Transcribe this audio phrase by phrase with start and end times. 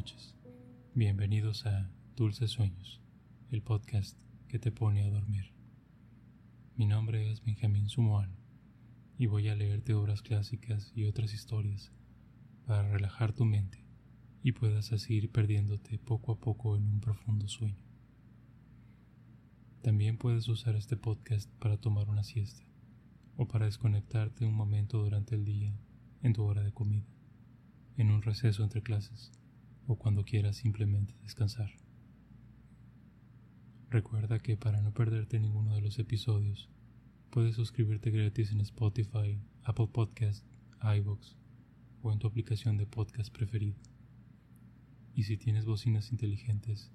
[0.00, 0.34] noches.
[0.94, 3.02] Bienvenidos a Dulces Sueños,
[3.50, 4.18] el podcast
[4.48, 5.52] que te pone a dormir.
[6.74, 8.34] Mi nombre es Benjamín Sumoano
[9.18, 11.92] y voy a leerte obras clásicas y otras historias
[12.64, 13.84] para relajar tu mente
[14.42, 17.84] y puedas así ir perdiéndote poco a poco en un profundo sueño.
[19.82, 22.64] También puedes usar este podcast para tomar una siesta
[23.36, 25.78] o para desconectarte un momento durante el día
[26.22, 27.04] en tu hora de comida
[27.98, 29.30] en un receso entre clases
[29.90, 31.72] o cuando quieras simplemente descansar.
[33.90, 36.70] Recuerda que para no perderte ninguno de los episodios,
[37.30, 40.46] puedes suscribirte gratis en Spotify, Apple Podcast,
[40.80, 41.34] iVoox
[42.02, 43.82] o en tu aplicación de podcast preferida.
[45.16, 46.92] Y si tienes bocinas inteligentes,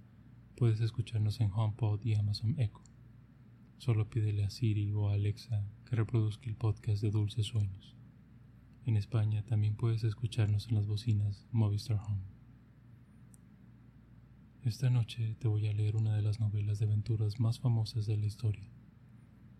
[0.55, 2.82] puedes escucharnos en HomePod y Amazon Echo.
[3.77, 7.93] Solo pídele a Siri o a Alexa que reproduzca el podcast de Dulces Sueños.
[8.85, 12.35] En España también puedes escucharnos en las bocinas Movistar Home.
[14.66, 18.18] Esta noche te voy a leer una de las novelas de aventuras más famosas de
[18.18, 18.68] la historia.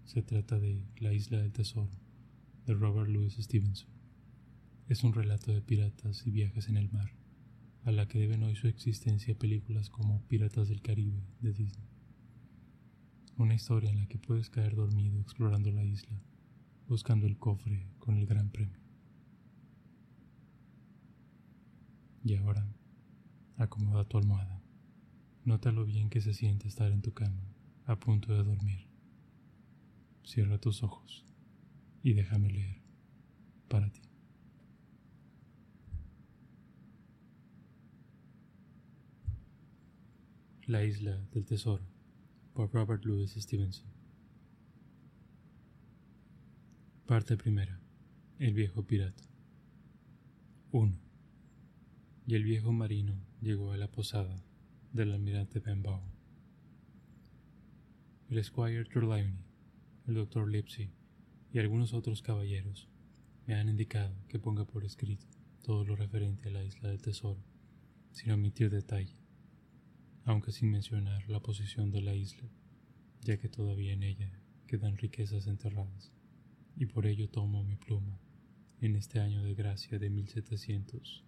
[0.04, 1.92] Se trata de La Isla del Tesoro,
[2.66, 3.92] de Robert Louis Stevenson.
[4.90, 7.12] Es un relato de piratas y viajes en el mar,
[7.84, 11.88] a la que deben hoy su existencia películas como Piratas del Caribe de Disney.
[13.38, 16.20] Una historia en la que puedes caer dormido explorando la isla,
[16.88, 18.80] buscando el cofre con el gran premio.
[22.24, 22.68] Y ahora,
[23.56, 24.65] acomoda tu almohada.
[25.46, 27.44] Nota lo bien que se siente estar en tu cama,
[27.86, 28.88] a punto de dormir.
[30.24, 31.24] Cierra tus ojos
[32.02, 32.82] y déjame leer
[33.68, 34.02] para ti.
[40.66, 41.86] La isla del tesoro
[42.56, 43.88] por Robert Louis Stevenson.
[47.06, 47.80] Parte primera.
[48.40, 49.24] El viejo pirata.
[50.72, 51.06] 1
[52.28, 54.44] y el viejo marino llegó a la posada
[54.96, 56.00] del almirante Benbow.
[58.30, 59.36] El Squire Trelawney,
[60.08, 60.90] el doctor Lipsy
[61.52, 62.88] y algunos otros caballeros
[63.46, 65.26] me han indicado que ponga por escrito
[65.64, 67.44] todo lo referente a la isla del tesoro,
[68.14, 69.18] sin omitir detalle,
[70.24, 72.48] aunque sin mencionar la posición de la isla,
[73.20, 74.32] ya que todavía en ella
[74.66, 76.14] quedan riquezas enterradas,
[76.78, 78.18] y por ello tomo mi pluma
[78.80, 81.26] en este año de gracia de 1700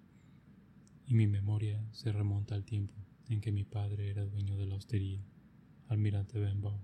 [1.06, 4.76] y mi memoria se remonta al tiempo en que mi padre era dueño de la
[4.76, 5.24] hostería,
[5.88, 6.80] almirante Benbow,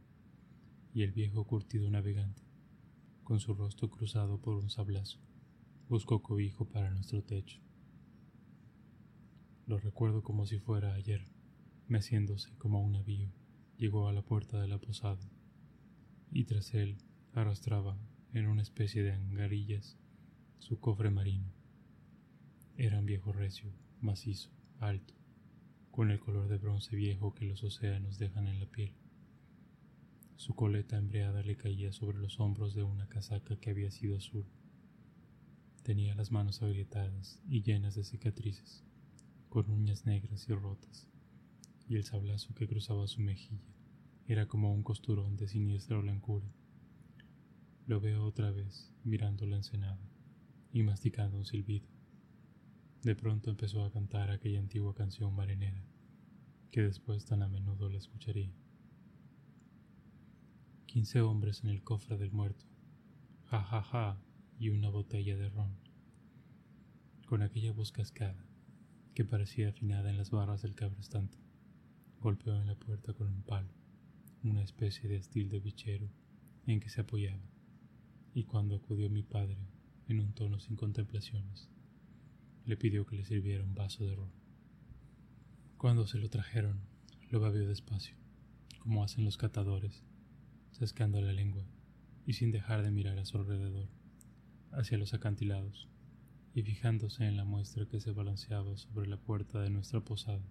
[0.94, 2.44] y el viejo curtido navegante,
[3.24, 5.20] con su rostro cruzado por un sablazo,
[5.90, 7.60] buscó cobijo para nuestro techo.
[9.66, 11.26] Lo recuerdo como si fuera ayer,
[11.88, 13.32] meciéndose como un navío,
[13.78, 15.30] llegó a la puerta de la posada,
[16.32, 16.98] y tras él
[17.34, 17.98] arrastraba
[18.34, 19.98] en una especie de angarillas
[20.60, 21.52] su cofre marino.
[22.76, 23.72] Era un viejo recio,
[24.02, 24.50] macizo,
[24.80, 25.14] alto,
[25.94, 28.94] con el color de bronce viejo que los océanos dejan en la piel.
[30.38, 34.44] Su coleta embreada le caía sobre los hombros de una casaca que había sido azul.
[35.84, 38.84] Tenía las manos agrietadas y llenas de cicatrices,
[39.50, 41.08] con uñas negras y rotas,
[41.88, 43.62] y el sablazo que cruzaba su mejilla
[44.26, 46.52] era como un costurón de siniestra blancura.
[47.86, 50.02] Lo veo otra vez mirando la ensenada
[50.72, 51.93] y masticando un silbido.
[53.04, 55.84] De pronto empezó a cantar aquella antigua canción marinera,
[56.72, 58.56] que después tan a menudo la escucharía.
[60.86, 62.66] Quince hombres en el cofre del muerto,
[63.48, 64.22] ja ja ja,
[64.58, 65.76] y una botella de ron.
[67.26, 68.48] Con aquella voz cascada,
[69.14, 71.38] que parecía afinada en las barras del cabrestante,
[72.22, 73.74] golpeó en la puerta con un palo,
[74.46, 76.08] una especie de estil de bichero
[76.68, 77.44] en que se apoyaba,
[78.34, 79.58] y cuando acudió mi padre,
[80.08, 81.70] en un tono sin contemplaciones,
[82.66, 84.32] le pidió que le sirviera un vaso de ron.
[85.78, 86.80] Cuando se lo trajeron,
[87.30, 88.16] lo bebió despacio,
[88.80, 90.04] como hacen los catadores,
[90.72, 91.66] sescando la lengua
[92.26, 93.90] y sin dejar de mirar a su alrededor,
[94.72, 95.90] hacia los acantilados,
[96.54, 100.44] y fijándose en la muestra que se balanceaba sobre la puerta de nuestra posada.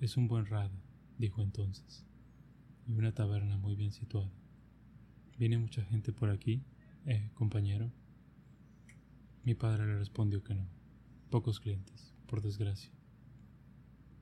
[0.00, 0.82] Es un buen rada,
[1.18, 2.04] dijo entonces,
[2.86, 4.32] y una taberna muy bien situada.
[5.38, 6.64] ¿Viene mucha gente por aquí,
[7.06, 7.92] eh, compañero?
[9.44, 10.68] Mi padre le respondió que no.
[11.28, 12.92] Pocos clientes, por desgracia.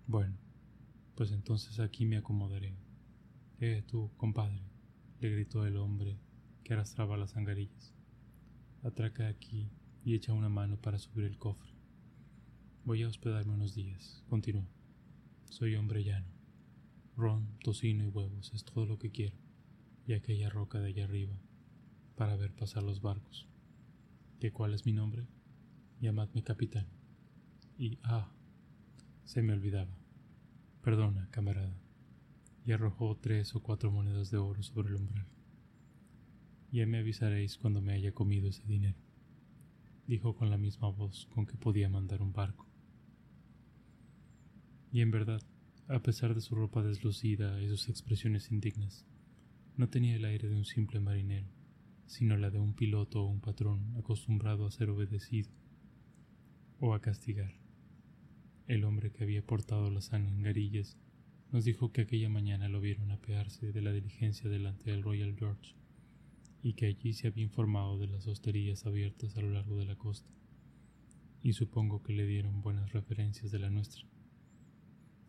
[0.07, 0.39] Bueno,
[1.15, 2.75] pues entonces aquí me acomodaré.
[3.59, 4.63] Eh, tú, compadre,
[5.21, 6.19] le gritó el hombre
[6.65, 7.95] que arrastraba las angarillas.
[8.83, 9.71] Atraca aquí
[10.07, 11.71] y echa una mano para subir el cofre.
[12.87, 14.67] Voy a hospedarme unos días, continuó.
[15.51, 16.29] Soy hombre llano.
[17.15, 19.37] Ron, tocino y huevos es todo lo que quiero,
[20.07, 21.39] y aquella roca de allá arriba,
[22.17, 23.50] para ver pasar los barcos.
[24.41, 25.27] ¿De cuál es mi nombre?
[26.01, 26.87] Llamadme capitán.
[27.77, 28.33] Y ah,
[29.25, 29.95] Se me olvidaba.
[30.83, 31.79] Perdona, camarada.
[32.65, 35.27] Y arrojó tres o cuatro monedas de oro sobre el umbral.
[36.73, 38.97] Ya me avisaréis cuando me haya comido ese dinero,
[40.07, 42.67] dijo con la misma voz con que podía mandar un barco.
[44.91, 45.43] Y en verdad,
[45.89, 49.05] a pesar de su ropa deslucida y sus expresiones indignas,
[49.77, 51.49] no tenía el aire de un simple marinero,
[52.11, 55.49] sino la de un piloto o un patrón acostumbrado a ser obedecido
[56.81, 57.55] o a castigar.
[58.67, 60.99] El hombre que había portado las angarillas
[61.53, 65.77] nos dijo que aquella mañana lo vieron apearse de la diligencia delante del Royal George
[66.65, 69.95] y que allí se había informado de las hosterías abiertas a lo largo de la
[69.95, 70.31] costa,
[71.43, 74.03] y supongo que le dieron buenas referencias de la nuestra,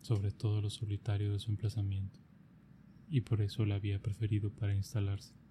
[0.00, 2.18] sobre todo lo solitario de su emplazamiento,
[3.08, 5.41] y por eso la había preferido para instalarse.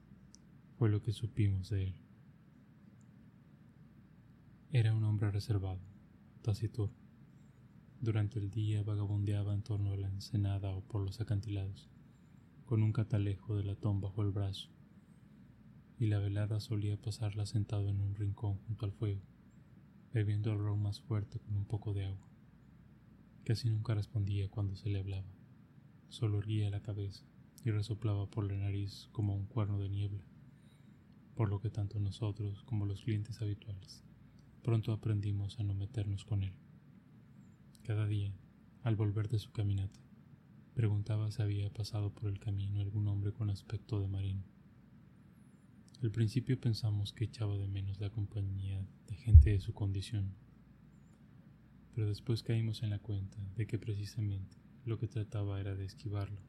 [0.81, 1.95] Fue lo que supimos de él.
[4.71, 5.79] Era un hombre reservado,
[6.41, 6.97] taciturno.
[7.99, 11.91] Durante el día vagabundeaba en torno a la ensenada o por los acantilados,
[12.65, 14.71] con un catalejo de latón bajo el brazo
[15.99, 19.21] y la velada solía pasarla sentado en un rincón junto al fuego,
[20.11, 22.27] bebiendo el ron más fuerte con un poco de agua.
[23.43, 25.29] Casi nunca respondía cuando se le hablaba,
[26.09, 27.23] solo erguía la cabeza
[27.63, 30.23] y resoplaba por la nariz como un cuerno de niebla,
[31.35, 34.03] por lo que tanto nosotros como los clientes habituales
[34.63, 36.53] pronto aprendimos a no meternos con él.
[37.83, 38.33] Cada día,
[38.83, 39.99] al volver de su caminata,
[40.75, 44.43] preguntaba si había pasado por el camino algún hombre con aspecto de marino
[46.03, 50.33] al principio pensamos que echaba de menos la compañía de gente de su condición,
[51.93, 56.41] pero después caímos en la cuenta de que precisamente lo que trataba era de esquivarlo.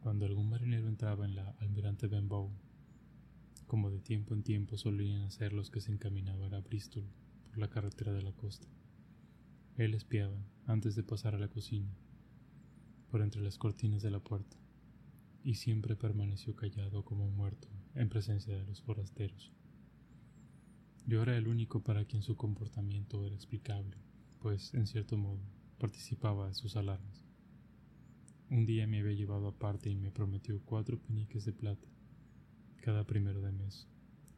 [0.00, 2.50] Cuando algún marinero entraba en la almirante Benbow,
[3.66, 7.04] como de tiempo en tiempo solían hacer los que se encaminaban a Bristol
[7.48, 8.66] por la carretera de la costa,
[9.76, 10.36] él espiaba
[10.66, 11.90] antes de pasar a la cocina,
[13.10, 14.56] por entre las cortinas de la puerta,
[15.44, 19.52] y siempre permaneció callado como muerto en presencia de los forasteros.
[21.06, 23.96] Yo era el único para quien su comportamiento era explicable,
[24.40, 25.40] pues, en cierto modo,
[25.78, 27.24] participaba de sus alarmas.
[28.50, 31.88] Un día me había llevado aparte y me prometió cuatro peniques de plata
[32.82, 33.88] cada primero de mes.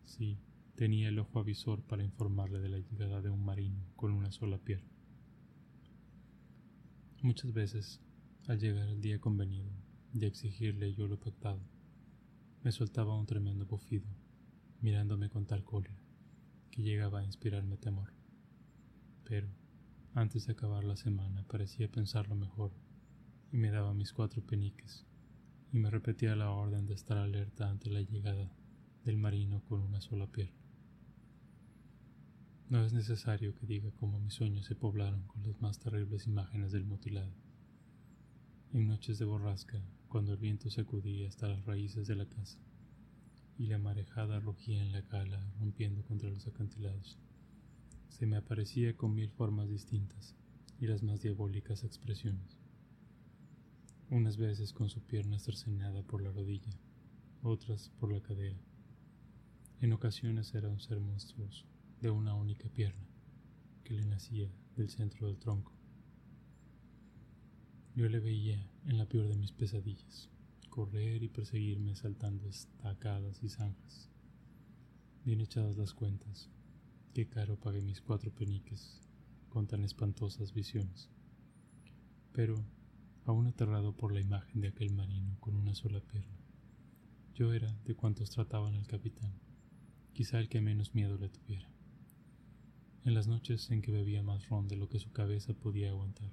[0.04, 0.38] Sí,
[0.76, 4.58] tenía el ojo avisor para informarle de la llegada de un marino con una sola
[4.58, 4.92] pierna.
[7.22, 8.02] Muchas veces,
[8.46, 9.72] al llegar el día convenido
[10.12, 11.62] y exigirle yo lo pactado,
[12.62, 14.08] me soltaba un tremendo bufido,
[14.82, 15.98] mirándome con tal cólera,
[16.70, 18.12] que llegaba a inspirarme temor.
[19.24, 19.48] Pero,
[20.12, 22.72] antes de acabar la semana, parecía pensarlo mejor,
[23.50, 25.06] y me daba mis cuatro peniques,
[25.74, 28.48] y me repetía la orden de estar alerta ante la llegada
[29.04, 30.62] del marino con una sola pierna.
[32.68, 36.70] No es necesario que diga cómo mis sueños se poblaron con las más terribles imágenes
[36.70, 37.34] del mutilado.
[38.72, 42.60] En noches de borrasca cuando el viento sacudía hasta las raíces de la casa
[43.58, 47.18] y la marejada rugía en la cala rompiendo contra los acantilados.
[48.10, 50.36] Se me aparecía con mil formas distintas
[50.78, 52.63] y las más diabólicas expresiones.
[54.10, 56.78] Unas veces con su pierna cercenada por la rodilla,
[57.42, 58.60] otras por la cadera.
[59.80, 61.64] En ocasiones era un ser monstruoso,
[62.00, 63.08] de una única pierna,
[63.82, 65.72] que le nacía del centro del tronco.
[67.94, 70.28] Yo le veía en la peor de mis pesadillas,
[70.68, 74.10] correr y perseguirme saltando estacadas y zanjas.
[75.24, 76.50] Bien echadas las cuentas,
[77.14, 79.00] qué caro pagué mis cuatro peniques
[79.48, 81.08] con tan espantosas visiones.
[82.32, 82.56] Pero,
[83.24, 86.38] aún aterrado por la imagen de aquel marino con una sola pierna,
[87.34, 89.32] yo era de cuantos trataban al capitán,
[90.12, 91.68] quizá el que menos miedo le tuviera.
[93.04, 96.30] En las noches en que bebía más ron de lo que su cabeza podía aguantar,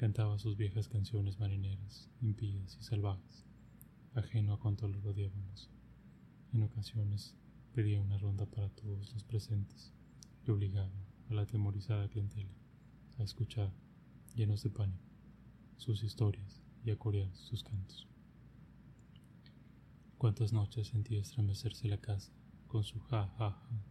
[0.00, 3.44] Cantaba sus viejas canciones marineras, impías y salvajes,
[4.14, 5.68] ajeno a cuanto lo rodeábamos.
[6.54, 7.36] En ocasiones
[7.74, 9.92] pedía una ronda para todos los presentes
[10.46, 12.48] y obligaba a la atemorizada clientela
[13.18, 13.74] a escuchar,
[14.34, 15.09] llenos de pánico,
[15.80, 18.06] sus historias y a corear sus cantos.
[20.18, 22.32] Cuántas noches sentí estremecerse la casa
[22.68, 23.82] con su ja ja ja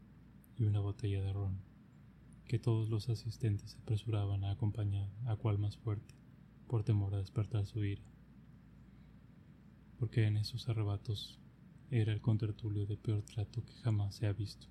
[0.55, 1.59] y una botella de ron
[2.45, 6.15] que todos los asistentes se apresuraban a acompañar a cual más fuerte,
[6.67, 8.03] por temor a despertar su ira.
[9.99, 11.39] Porque en esos arrebatos
[11.91, 14.65] era el contertulio de peor trato que jamás se ha visto.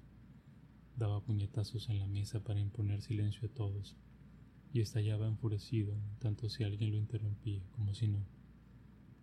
[0.96, 3.96] Daba puñetazos en la mesa para imponer silencio a todos,
[4.72, 8.24] y estallaba enfurecido tanto si alguien lo interrumpía como si no,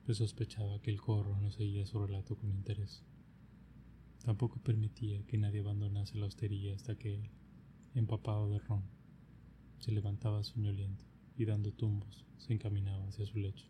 [0.06, 3.04] pues sospechaba que el corro no seguía su relato con interés.
[4.24, 7.30] Tampoco permitía que nadie abandonase la hostería hasta que él,
[7.94, 8.84] empapado de ron,
[9.80, 11.06] se levantaba soñoliento
[11.38, 13.68] y dando tumbos se encaminaba hacia su lecho.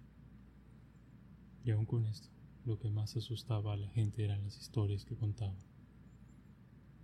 [1.64, 2.30] Y aun con esto,
[2.64, 5.58] lo que más asustaba a la gente eran las historias que contaba.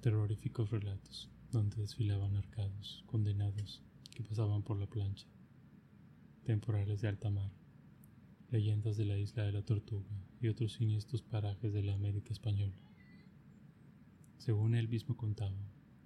[0.01, 5.27] Terroríficos relatos donde desfilaban arcados, condenados que pasaban por la plancha,
[6.44, 7.51] temporales de alta mar,
[8.50, 10.10] leyendas de la isla de la Tortuga
[10.41, 12.75] y otros siniestros parajes de la América española.
[14.38, 15.58] Según él mismo contaba,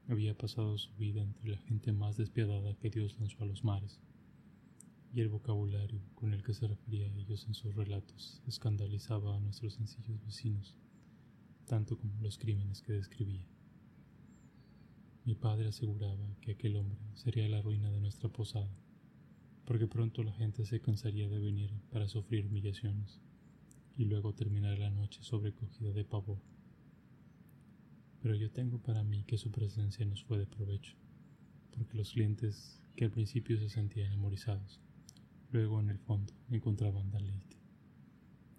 [0.07, 3.99] había pasado su vida entre la gente más despiadada que Dios lanzó a los mares,
[5.13, 9.39] y el vocabulario con el que se refería a ellos en sus relatos escandalizaba a
[9.39, 10.75] nuestros sencillos vecinos,
[11.65, 13.47] tanto como los crímenes que describía.
[15.25, 18.69] Mi padre aseguraba que aquel hombre sería la ruina de nuestra posada,
[19.65, 23.19] porque pronto la gente se cansaría de venir para sufrir humillaciones
[23.97, 26.37] y luego terminar la noche sobrecogida de pavor.
[28.21, 30.95] Pero yo tengo para mí que su presencia nos fue de provecho,
[31.71, 34.79] porque los clientes que al principio se sentían amorizados,
[35.51, 37.57] luego en el fondo encontraban deleite.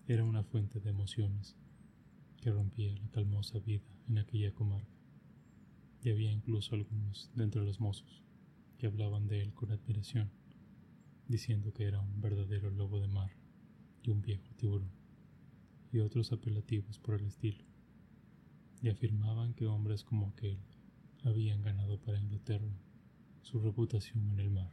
[0.08, 1.54] Era una fuente de emociones
[2.40, 4.96] que rompía la calmosa vida en aquella comarca.
[6.06, 8.22] Y había incluso algunos de entre los mozos
[8.78, 10.30] que hablaban de él con admiración
[11.26, 13.32] diciendo que era un verdadero lobo de mar
[14.04, 14.92] y un viejo tiburón,
[15.92, 17.64] y otros apelativos por el estilo,
[18.82, 20.60] y afirmaban que hombres como aquel
[21.25, 22.70] habían ganado para Inglaterra
[23.42, 24.70] su reputación en el mar.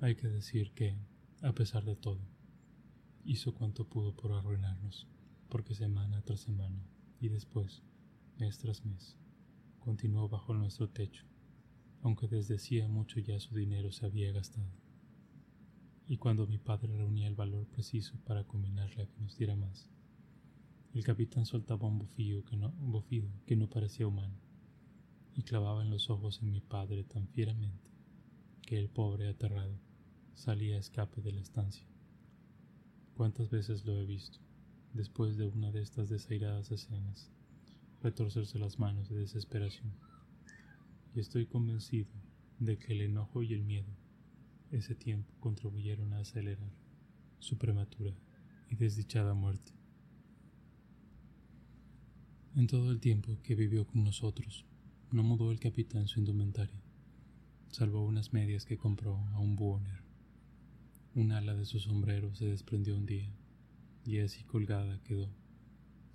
[0.00, 0.96] Hay que decir que,
[1.40, 2.26] a pesar de todo,
[3.24, 5.06] hizo cuanto pudo por arruinarnos,
[5.48, 6.82] porque semana tras semana
[7.20, 7.84] y después,
[8.38, 9.16] mes tras mes,
[9.78, 11.28] continuó bajo nuestro techo
[12.02, 14.70] aunque desde hacía mucho ya su dinero se había gastado.
[16.06, 19.90] Y cuando mi padre reunía el valor preciso para combinarle a que nos diera más,
[20.94, 22.72] el capitán soltaba un bufío que no,
[23.46, 24.34] que no parecía humano,
[25.34, 27.90] y clavaba en los ojos en mi padre tan fieramente
[28.62, 29.78] que el pobre aterrado
[30.34, 31.86] salía a escape de la estancia.
[33.14, 34.38] ¿Cuántas veces lo he visto,
[34.94, 37.30] después de una de estas desairadas escenas,
[38.02, 39.92] retorcerse las manos de desesperación?
[41.14, 42.08] y estoy convencido
[42.58, 43.92] de que el enojo y el miedo
[44.70, 46.70] ese tiempo contribuyeron a acelerar
[47.38, 48.14] su prematura
[48.68, 49.72] y desdichada muerte.
[52.54, 54.66] En todo el tiempo que vivió con nosotros,
[55.10, 56.82] no mudó el capitán su indumentaria,
[57.70, 60.02] salvo unas medias que compró a un buoner.
[61.14, 63.32] Un ala de su sombrero se desprendió un día,
[64.04, 65.30] y así colgada quedó,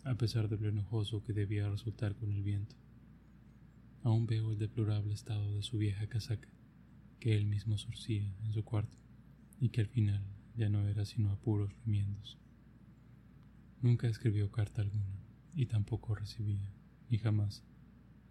[0.03, 2.75] a pesar de lo enojoso que debía resultar con el viento.
[4.03, 6.49] Aún veo el deplorable estado de su vieja casaca,
[7.19, 8.97] que él mismo surcía en su cuarto,
[9.61, 10.23] y que al final
[10.55, 12.37] ya no era sino a puros remiendos.
[13.81, 15.19] Nunca escribió carta alguna,
[15.55, 16.73] y tampoco recibía,
[17.09, 17.63] ni jamás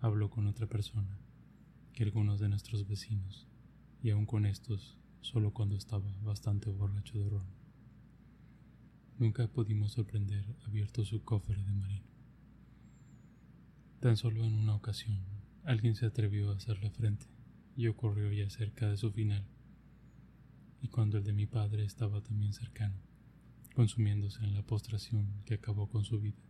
[0.01, 1.19] habló con otra persona
[1.95, 3.47] que algunos de nuestros vecinos,
[4.03, 7.62] y aun con estos solo cuando estaba bastante borracho de ron.
[9.19, 12.07] Nunca pudimos sorprender abierto su cofre de marino.
[14.01, 15.33] Tan solo en una ocasión
[15.65, 17.27] Alguien se atrevió a hacerle frente
[17.77, 19.47] y ocurrió ya cerca de su final,
[20.81, 22.97] y cuando el de mi padre estaba también cercano,
[23.77, 26.43] consumiéndose en la postración que acabó con su vida.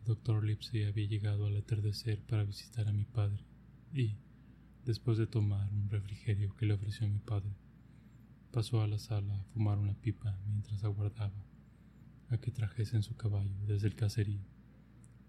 [0.00, 3.42] El doctor Lipsey había llegado al atardecer para visitar a mi padre
[3.94, 4.18] y,
[4.84, 7.56] después de tomar un refrigerio que le ofreció mi padre,
[8.50, 11.44] pasó a la sala a fumar una pipa mientras aguardaba
[12.30, 14.42] a que trajesen su caballo desde el caserío,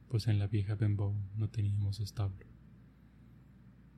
[0.08, 2.46] pues en la vieja Benbow no teníamos establo.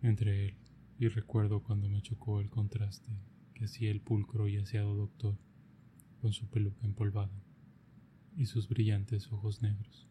[0.02, 0.58] Entre él
[1.00, 3.12] y recuerdo cuando me chocó el contraste
[3.54, 5.38] que hacía el pulcro y aseado doctor
[6.20, 7.44] con su peluca empolvada
[8.38, 10.08] y sus brillantes ojos negros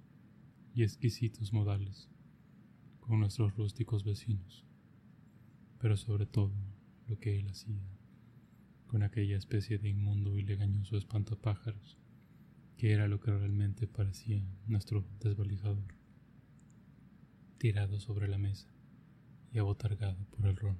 [0.75, 2.09] y exquisitos modales
[3.01, 4.65] con nuestros rústicos vecinos,
[5.79, 6.53] pero sobre todo
[7.07, 7.81] lo que él hacía
[8.91, 11.97] con aquella especie de inmundo y legañoso espantapájaros
[12.77, 15.95] que era lo que realmente parecía nuestro desvalijador,
[17.59, 18.69] tirado sobre la mesa
[19.53, 20.79] y abotargado por el ron.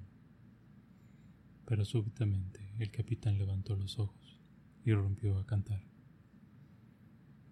[1.65, 4.41] Pero súbitamente el capitán levantó los ojos
[4.83, 5.81] y rompió a cantar.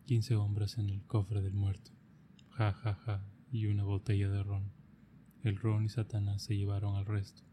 [0.08, 1.92] Quince hombres en el cofre del muerto,
[2.50, 4.74] ja, ja, ja, y una botella de ron.
[5.42, 7.44] El ron y Satanás se llevaron al resto,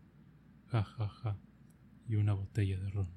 [0.66, 1.38] ja, ja, ja,
[2.08, 3.08] y una botella de ron.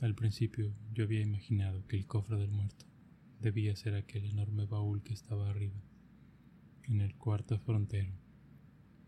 [0.00, 2.86] Al principio yo había imaginado que el cofre del muerto
[3.40, 5.80] debía ser aquel enorme baúl que estaba arriba,
[6.84, 8.12] en el cuarto frontero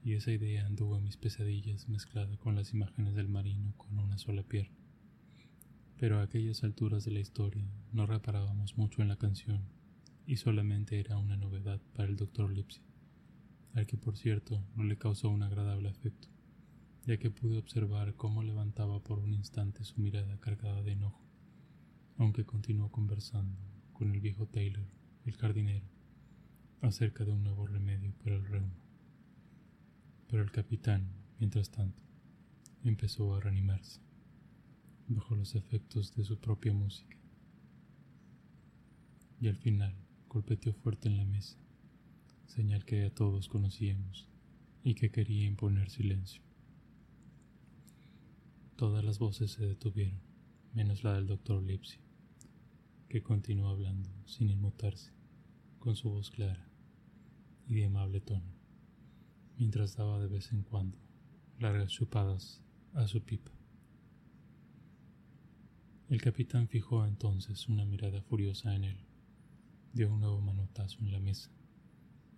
[0.02, 4.18] y esa idea anduvo en mis pesadillas mezclada con las imágenes del marino con una
[4.18, 4.76] sola pierna.
[5.98, 9.62] Pero a aquellas alturas de la historia no reparábamos mucho en la canción
[10.26, 12.80] y solamente era una novedad para el doctor Lipsy,
[13.74, 16.28] al que por cierto no le causó un agradable efecto,
[17.06, 21.20] ya que pude observar cómo levantaba por un instante su mirada cargada de enojo,
[22.18, 23.58] aunque continuó conversando
[23.92, 24.86] con el viejo Taylor,
[25.24, 25.86] el jardinero,
[26.82, 28.84] acerca de un nuevo remedio para el reuma.
[30.28, 32.02] Pero el capitán, mientras tanto,
[32.84, 34.00] empezó a reanimarse,
[35.08, 37.16] bajo los efectos de su propia música.
[39.40, 39.94] Y al final
[40.28, 41.58] golpeteó fuerte en la mesa,
[42.46, 44.28] señal que ya todos conocíamos
[44.84, 46.49] y que quería imponer silencio.
[48.80, 50.22] Todas las voces se detuvieron,
[50.72, 51.98] menos la del doctor Lipsy,
[53.10, 55.12] que continuó hablando sin inmutarse,
[55.78, 56.66] con su voz clara
[57.66, 58.54] y de amable tono,
[59.58, 60.96] mientras daba de vez en cuando
[61.58, 63.52] largas chupadas a su pipa.
[66.08, 69.04] El capitán fijó entonces una mirada furiosa en él,
[69.92, 71.50] dio un nuevo manotazo en la mesa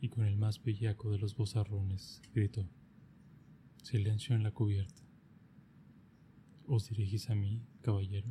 [0.00, 2.68] y con el más bellaco de los bozarrones gritó:
[3.84, 5.01] Silencio en la cubierta.
[6.66, 8.28] ¿Os dirigís a mí, caballero?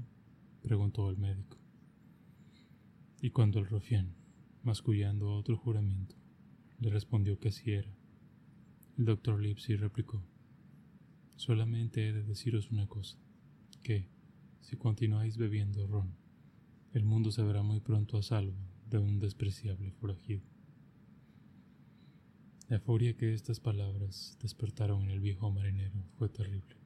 [0.61, 1.57] preguntó el médico.
[3.21, 4.15] Y cuando el rufián,
[4.63, 6.15] mascullando otro juramento,
[6.79, 7.93] le respondió que así era,
[8.97, 10.23] el doctor Lipsy replicó:
[11.35, 13.17] Solamente he de deciros una cosa,
[13.83, 14.07] que,
[14.61, 16.15] si continuáis bebiendo ron,
[16.93, 18.57] el mundo se verá muy pronto a salvo
[18.89, 20.43] de un despreciable forajido.
[22.69, 26.80] La furia que estas palabras despertaron en el viejo marinero fue terrible.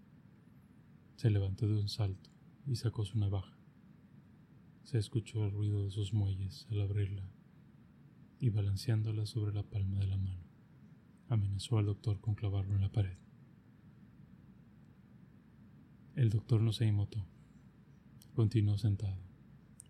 [1.15, 2.29] Se levantó de un salto
[2.67, 3.57] y sacó su navaja.
[4.83, 7.29] Se escuchó el ruido de sus muelles al abrirla
[8.39, 10.43] y balanceándola sobre la palma de la mano,
[11.29, 13.17] amenazó al doctor con clavarlo en la pared.
[16.15, 17.25] El doctor no se inmutó.
[18.35, 19.17] Continuó sentado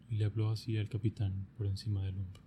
[0.10, 2.44] y le habló así al capitán por encima del hombro,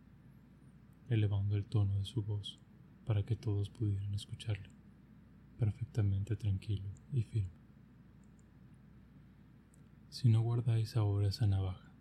[1.09, 2.61] elevando el tono de su voz
[3.05, 4.71] para que todos pudieran escucharle,
[5.59, 7.58] perfectamente tranquilo y firme.
[10.09, 11.93] Si no guardáis ahora esa navaja,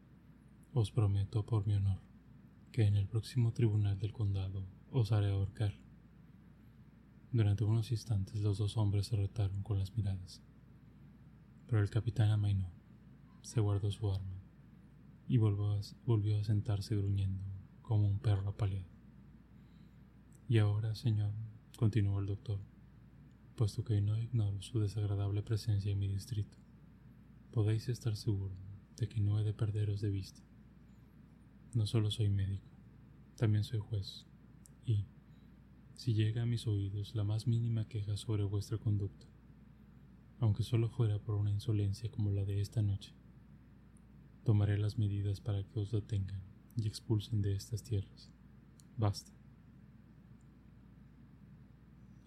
[0.73, 1.99] os prometo por mi honor
[2.71, 5.73] que en el próximo tribunal del condado os haré ahorcar.
[7.31, 10.41] Durante unos instantes los dos hombres se retaron con las miradas
[11.67, 12.71] pero el capitán amainó,
[13.41, 14.41] se guardó su arma
[15.27, 17.43] y volvió a, volvió a sentarse gruñendo
[17.81, 18.87] como un perro apaleado.
[20.47, 21.33] Y ahora, señor,
[21.77, 22.59] continuó el doctor,
[23.55, 26.57] puesto que no ignoro su desagradable presencia en mi distrito,
[27.57, 28.53] podéis estar seguro
[28.97, 30.43] de que no he de perderos de vista.
[31.73, 32.69] No solo soy médico,
[33.35, 34.27] también soy juez,
[34.85, 35.07] y,
[35.95, 39.25] si llega a mis oídos la más mínima queja sobre vuestra conducta,
[40.39, 43.15] aunque solo fuera por una insolencia como la de esta noche.
[44.43, 46.43] Tomaré las medidas para que os detengan
[46.75, 48.29] y expulsen de estas tierras.
[48.97, 49.31] Basta.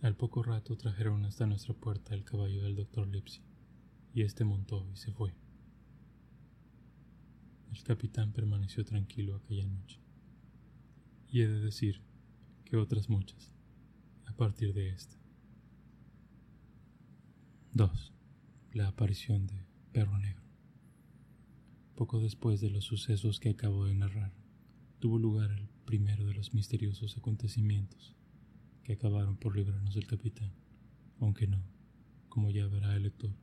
[0.03, 3.43] Al poco rato trajeron hasta nuestra puerta el caballo del doctor Lipsy,
[4.15, 5.35] y éste montó y se fue.
[7.73, 10.01] El capitán permaneció tranquilo aquella noche,
[11.29, 12.03] y he de decir
[12.65, 13.53] que otras muchas,
[14.27, 15.17] a partir de esta.
[17.73, 18.13] 2.
[18.73, 20.43] La aparición de Perro Negro.
[21.95, 24.33] Poco después de los sucesos que acabo de narrar,
[24.99, 28.17] tuvo lugar el primero de los misteriosos acontecimientos
[28.83, 30.53] que acabaron por librarnos del capitán,
[31.21, 31.63] aunque no,
[32.29, 33.35] como ya verá el lector,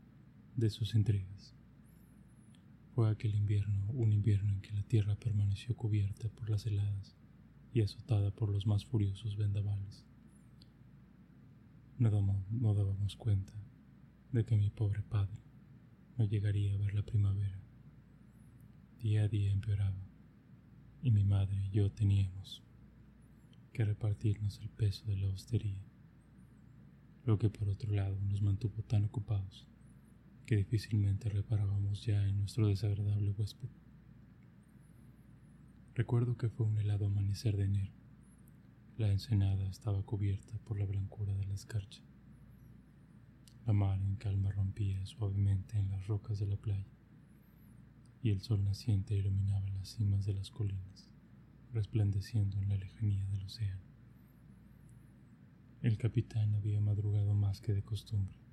[0.58, 1.54] de sus intrigas.
[2.96, 7.15] Fue aquel invierno un invierno en que la tierra permaneció cubierta por las heladas
[7.74, 10.04] y azotada por los más furiosos vendavales.
[12.00, 12.10] No,
[12.50, 13.54] no dábamos cuenta
[14.32, 15.38] de que mi pobre padre
[16.17, 17.62] no llegaría a ver la primavera.
[19.00, 20.10] Día a día empeoraba,
[21.04, 22.63] y mi madre y yo teníamos
[23.74, 25.84] que repartirnos el peso de la hostería,
[27.26, 29.67] lo que por otro lado nos mantuvo tan ocupados
[30.47, 33.69] que difícilmente reparábamos ya en nuestro desagradable huésped.
[35.93, 37.93] Recuerdo que fue un helado amanecer de enero.
[38.97, 42.01] La ensenada estaba cubierta por la blancura de la escarcha
[43.67, 46.88] la mar en calma rompía suavemente en las rocas de la playa,
[48.23, 51.10] y el sol naciente iluminaba las cimas de las colinas,
[51.73, 53.81] resplandeciendo en la lejanía del océano.
[55.81, 58.46] El capitán había madrugado más que de costumbre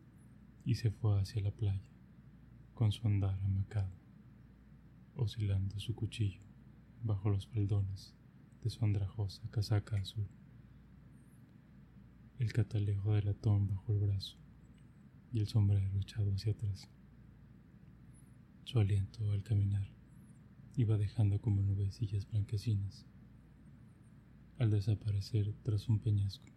[0.64, 1.82] y se fue hacia la playa,
[2.74, 3.92] con su andar amacado,
[5.14, 6.40] oscilando su cuchillo
[7.02, 8.14] bajo los faldones
[8.62, 10.26] de su andrajosa casaca azul,
[12.38, 14.38] el catalejo de latón bajo el brazo
[15.32, 16.88] y el sombrero echado hacia atrás.
[18.64, 19.88] Su aliento al caminar
[20.76, 23.06] iba dejando como nubecillas blanquecinas
[24.58, 26.53] al desaparecer tras un peñasco.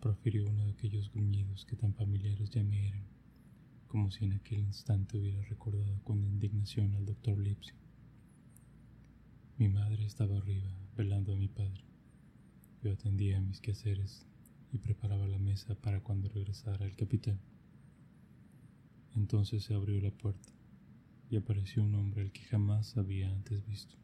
[0.00, 3.04] Profirió uno de aquellos gruñidos que tan familiares ya me eran,
[3.86, 7.74] como si en aquel instante hubiera recordado con indignación al doctor Lipsy.
[9.58, 11.84] Mi madre estaba arriba, velando a mi padre.
[12.82, 14.26] Yo atendía a mis quehaceres
[14.72, 17.38] y preparaba la mesa para cuando regresara el capitán.
[19.14, 20.50] Entonces se abrió la puerta
[21.28, 23.96] y apareció un hombre al que jamás había antes visto,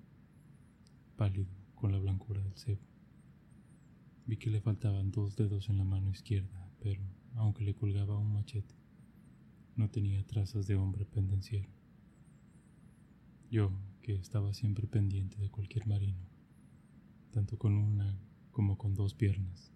[1.17, 2.96] pálido, con la blancura del cebo.
[4.27, 7.01] Vi que le faltaban dos dedos en la mano izquierda, pero,
[7.37, 8.75] aunque le colgaba un machete,
[9.77, 11.69] no tenía trazas de hombre pendenciero.
[13.53, 13.71] Yo,
[14.03, 16.27] que estaba siempre pendiente de cualquier marino,
[17.31, 18.19] tanto con una
[18.51, 19.71] como con dos piernas,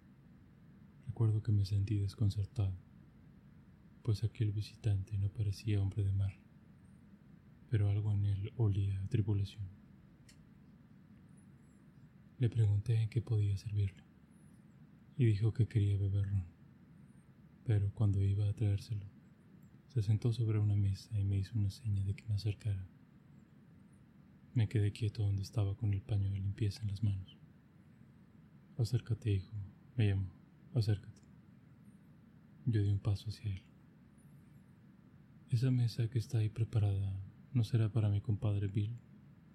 [1.07, 2.75] recuerdo que me sentí desconcertado,
[4.03, 6.33] pues aquel visitante no parecía hombre de mar,
[7.69, 9.63] pero algo en él olía a tripulación.
[12.37, 14.10] Le pregunté en qué podía servirle
[15.21, 16.45] y dijo que quería beber ron.
[17.63, 19.05] Pero cuando iba a traérselo,
[19.89, 22.87] se sentó sobre una mesa y me hizo una seña de que me acercara.
[24.55, 27.37] Me quedé quieto donde estaba con el paño de limpieza en las manos.
[28.79, 29.55] Acércate, hijo,
[29.95, 30.33] me llamó.
[30.73, 31.21] Acércate.
[32.65, 33.61] Yo di un paso hacia él.
[35.51, 37.15] Esa mesa que está ahí preparada
[37.53, 38.97] no será para mi compadre Bill,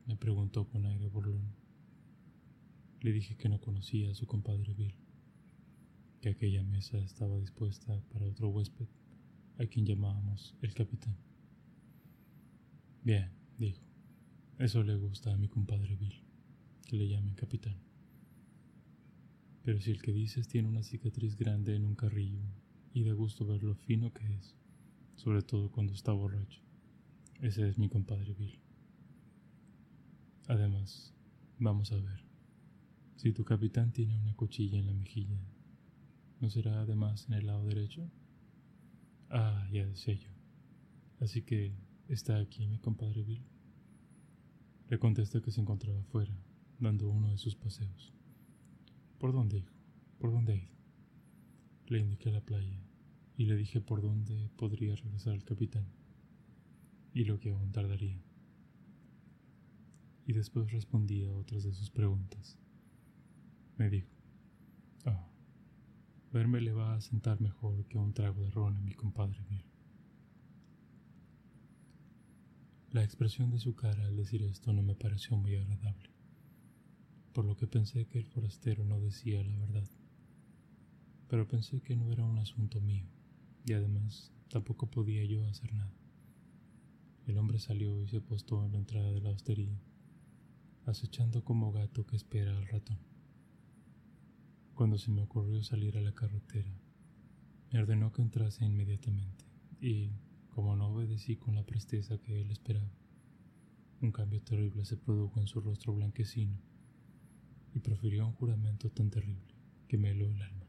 [0.06, 1.56] me preguntó con aire burlón.
[3.00, 4.94] Le dije que no conocía a su compadre Bill
[6.20, 8.86] que aquella mesa estaba dispuesta para otro huésped,
[9.58, 11.16] a quien llamábamos el capitán.
[13.02, 13.82] Bien, dijo,
[14.58, 16.22] eso le gusta a mi compadre Bill,
[16.84, 17.76] que le llamen capitán.
[19.62, 22.42] Pero si el que dices tiene una cicatriz grande en un carrillo
[22.92, 24.56] y da gusto ver lo fino que es,
[25.16, 26.62] sobre todo cuando está borracho,
[27.40, 28.58] ese es mi compadre Bill.
[30.48, 31.14] Además,
[31.58, 32.24] vamos a ver,
[33.16, 35.40] si tu capitán tiene una cuchilla en la mejilla,
[36.46, 38.08] ¿No será además en el lado derecho?
[39.30, 40.30] Ah, ya decía yo.
[41.18, 41.74] Así que
[42.06, 43.44] está aquí mi compadre Bill.
[44.88, 46.38] Le contesté que se encontraba afuera,
[46.78, 48.14] dando uno de sus paseos.
[49.18, 49.74] ¿Por dónde, hijo?
[50.20, 50.76] ¿Por dónde ha ido?
[51.88, 52.80] Le indiqué la playa
[53.36, 55.88] y le dije por dónde podría regresar el capitán
[57.12, 58.22] y lo que aún tardaría.
[60.24, 62.56] Y después respondí a otras de sus preguntas.
[63.78, 64.14] Me dijo,
[65.06, 65.28] ah,
[66.32, 69.64] Verme le va a sentar mejor que un trago de ron a mi compadre Bill.
[72.90, 76.10] La expresión de su cara al decir esto no me pareció muy agradable,
[77.32, 79.88] por lo que pensé que el forastero no decía la verdad.
[81.28, 83.06] Pero pensé que no era un asunto mío,
[83.64, 85.94] y además tampoco podía yo hacer nada.
[87.26, 89.78] El hombre salió y se postó en la entrada de la hostería,
[90.86, 92.98] acechando como gato que espera al ratón.
[94.76, 96.70] Cuando se me ocurrió salir a la carretera,
[97.72, 99.46] me ordenó que entrase inmediatamente
[99.80, 100.10] y,
[100.50, 102.92] como no obedecí con la presteza que él esperaba,
[104.02, 106.58] un cambio terrible se produjo en su rostro blanquecino
[107.72, 109.54] y profirió un juramento tan terrible
[109.88, 110.66] que me heló el alma.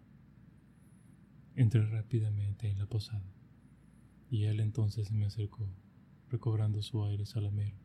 [1.55, 3.29] Entré rápidamente en la posada
[4.31, 5.67] y él entonces se me acercó,
[6.29, 7.75] recobrando su aire salamero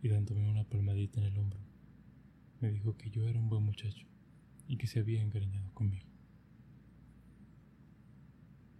[0.00, 1.60] y dándome una palmadita en el hombro.
[2.62, 4.06] Me dijo que yo era un buen muchacho
[4.68, 6.06] y que se había encariñado conmigo.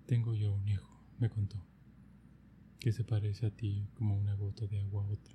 [0.06, 1.64] Tengo yo un hijo, me contó,
[2.78, 5.34] que se parece a ti como una gota de agua a otra,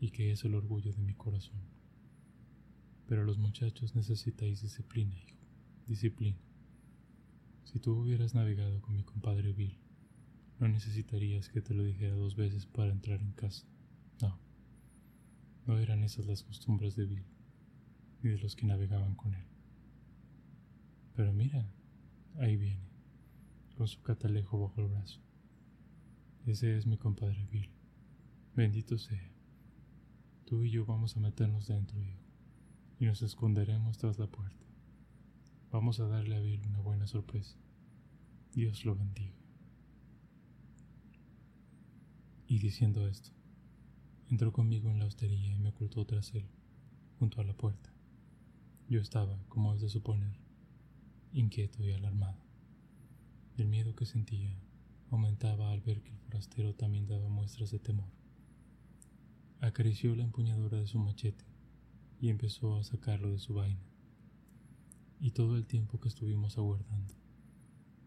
[0.00, 1.60] y que es el orgullo de mi corazón.
[3.06, 5.38] Pero los muchachos necesitáis disciplina, hijo,
[5.86, 6.38] disciplina.
[7.64, 9.78] Si tú hubieras navegado con mi compadre Bill,
[10.58, 13.66] no necesitarías que te lo dijera dos veces para entrar en casa.
[14.22, 14.38] No,
[15.66, 17.26] no eran esas las costumbres de Bill,
[18.22, 19.53] ni de los que navegaban con él.
[21.14, 21.70] Pero mira,
[22.38, 22.88] ahí viene,
[23.76, 25.20] con su catalejo bajo el brazo.
[26.46, 27.70] Ese es mi compadre Bill.
[28.54, 29.30] Bendito sea.
[30.44, 32.20] Tú y yo vamos a meternos dentro, hijo,
[32.98, 34.66] y nos esconderemos tras la puerta.
[35.70, 37.56] Vamos a darle a Bill una buena sorpresa.
[38.52, 39.34] Dios lo bendiga.
[42.46, 43.30] Y diciendo esto,
[44.28, 46.46] entró conmigo en la hostería y me ocultó tras él,
[47.18, 47.92] junto a la puerta.
[48.88, 50.43] Yo estaba, como es de suponer,
[51.34, 52.38] inquieto y alarmado.
[53.56, 54.56] El miedo que sentía
[55.10, 58.08] aumentaba al ver que el forastero también daba muestras de temor.
[59.60, 61.44] Acarició la empuñadura de su machete
[62.20, 63.82] y empezó a sacarlo de su vaina.
[65.20, 67.14] Y todo el tiempo que estuvimos aguardando,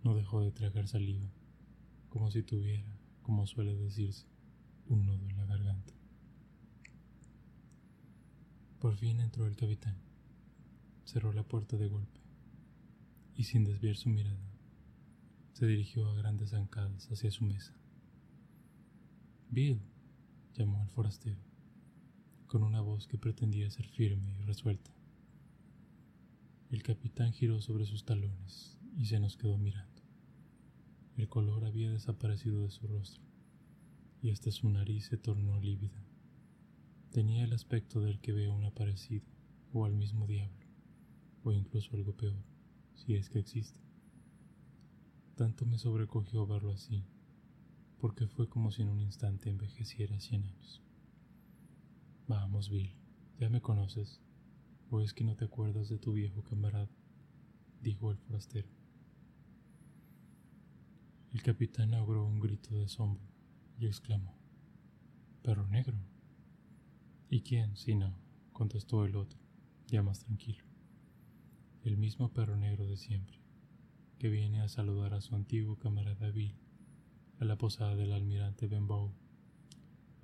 [0.04, 1.30] no dejó de tragar saliva,
[2.10, 4.26] como si tuviera, como suele decirse,
[4.88, 5.94] un nudo en la garganta.
[8.80, 9.98] Por fin entró el capitán.
[11.04, 12.27] Cerró la puerta de golpe
[13.38, 14.52] y sin desviar su mirada,
[15.54, 17.74] se dirigió a grandes zancadas hacia su mesa.
[19.52, 19.80] Bill,
[20.56, 21.40] llamó al forastero,
[22.48, 24.92] con una voz que pretendía ser firme y resuelta.
[26.72, 30.02] El capitán giró sobre sus talones y se nos quedó mirando.
[31.16, 33.24] El color había desaparecido de su rostro
[34.22, 36.04] y hasta su nariz se tornó lívida.
[37.12, 39.26] Tenía el aspecto del que ve un aparecido
[39.74, 40.66] o al mismo diablo,
[41.44, 42.44] o incluso algo peor,
[42.98, 43.80] si es que existe.
[45.36, 47.06] Tanto me sobrecogió verlo así,
[48.00, 50.82] porque fue como si en un instante envejeciera cien años.
[52.28, 52.94] Vamos, Bill,
[53.40, 54.20] ya me conoces,
[54.90, 56.90] o es que no te acuerdas de tu viejo camarada,
[57.82, 58.68] dijo el forastero.
[61.32, 63.24] El capitán ahogó un grito de asombro
[63.80, 64.36] y exclamó,
[65.44, 65.98] Perro negro.
[67.30, 68.18] ¿Y quién, si no?
[68.54, 69.40] contestó el otro,
[69.88, 70.67] ya más tranquilo.
[71.88, 73.40] El mismo perro negro de siempre,
[74.20, 76.54] que viene a saludar a su antiguo camarada Bill
[77.40, 79.14] a la posada del almirante Benbow.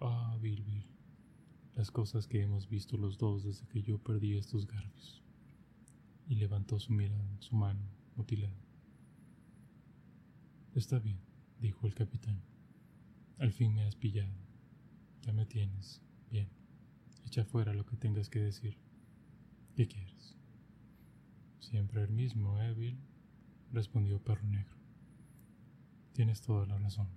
[0.02, 0.86] Ah, Bill, Bill,
[1.74, 5.24] las cosas que hemos visto los dos desde que yo perdí estos garfios.
[6.28, 8.60] Y levantó su mirada, su mano mutilada.
[10.76, 11.22] Está bien,
[11.62, 12.42] dijo el capitán.
[13.38, 14.36] Al fin me has pillado.
[15.22, 16.02] Ya me tienes.
[16.30, 16.50] Bien.
[17.26, 18.78] Echa fuera lo que tengas que decir.
[19.78, 20.43] ¿Qué quieres?
[21.74, 23.00] Siempre el mismo, ¿eh, Bill?
[23.72, 24.76] respondió Perro Negro.
[26.14, 27.08] Tienes toda la razón.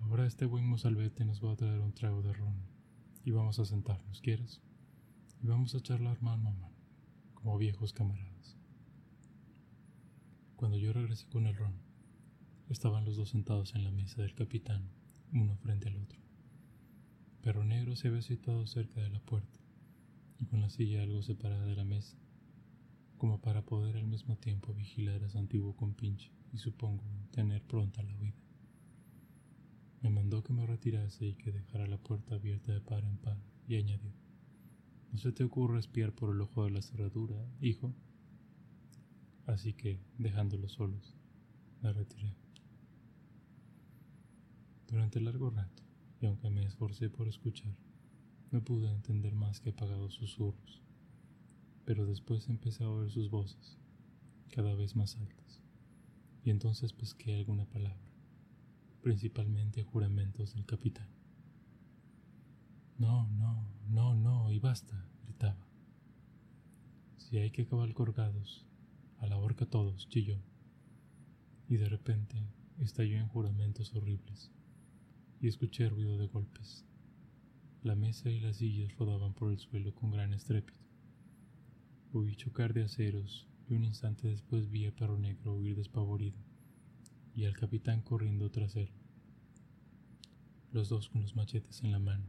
[0.00, 2.56] Ahora este buen mozalbete nos va a traer un trago de ron
[3.26, 4.62] y vamos a sentarnos, ¿quieres?
[5.42, 8.56] Y vamos a charlar mano a como viejos camaradas.
[10.56, 11.74] Cuando yo regresé con el ron,
[12.70, 14.88] Estaban los dos sentados en la mesa del capitán,
[15.30, 16.18] uno frente al otro.
[17.42, 19.60] Perro Negro se había situado cerca de la puerta
[20.38, 22.16] y con la silla algo separada de la mesa,
[23.16, 28.02] como para poder al mismo tiempo vigilar a su antiguo compinche y supongo tener pronta
[28.02, 28.36] la huida.
[30.02, 33.38] Me mandó que me retirase y que dejara la puerta abierta de par en par
[33.66, 34.12] y añadió,
[35.12, 37.92] ¿no se te ocurre espiar por el ojo de la cerradura, hijo?
[39.46, 41.14] Así que, dejándolos solos,
[41.82, 42.34] me retiré.
[44.88, 45.82] Durante largo rato,
[46.20, 47.74] y aunque me esforcé por escuchar,
[48.50, 50.82] no pude entender más que apagados susurros,
[51.86, 53.78] pero después empecé a oír sus voces,
[54.50, 55.62] cada vez más altas,
[56.44, 58.10] y entonces pesqué alguna palabra,
[59.02, 61.08] principalmente juramentos del capitán.
[62.98, 65.64] No, no, no, no, y basta, gritaba.
[67.18, 68.66] Si hay que acabar colgados,
[69.18, 70.40] a la horca todos, chilló.
[71.68, 72.36] Y de repente
[72.78, 74.50] estalló en juramentos horribles
[75.40, 76.84] y escuché ruido de golpes.
[77.82, 80.85] La mesa y las sillas rodaban por el suelo con gran estrépito.
[82.12, 86.38] Oí chocar de aceros y un instante después vi a Perro Negro huir despavorido
[87.34, 88.90] y al capitán corriendo tras él,
[90.72, 92.24] los dos con los machetes en la mano,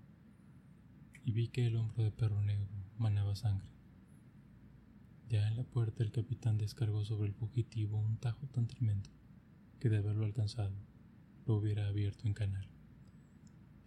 [1.24, 3.70] y vi que el hombro de Perro Negro manaba sangre.
[5.30, 9.10] Ya en la puerta el capitán descargó sobre el fugitivo un tajo tan tremendo
[9.80, 10.76] que de haberlo alcanzado
[11.46, 12.68] lo hubiera abierto en canal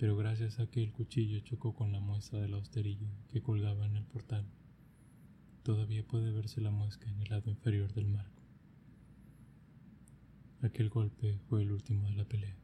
[0.01, 3.85] pero gracias a que el cuchillo chocó con la muestra de la hosterilla que colgaba
[3.85, 4.47] en el portal,
[5.63, 8.43] todavía puede verse la muesca en el lado inferior del marco.
[10.63, 12.57] Aquel golpe fue el último de la pelea.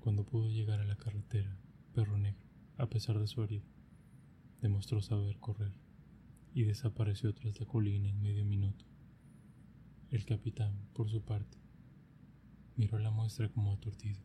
[0.00, 1.56] Cuando pudo llegar a la carretera,
[1.94, 3.66] Perro Negro, a pesar de su herida,
[4.60, 5.72] demostró saber correr
[6.54, 8.84] y desapareció tras la colina en medio minuto.
[10.10, 11.58] El capitán, por su parte,
[12.76, 14.20] miró la muestra como aturdido.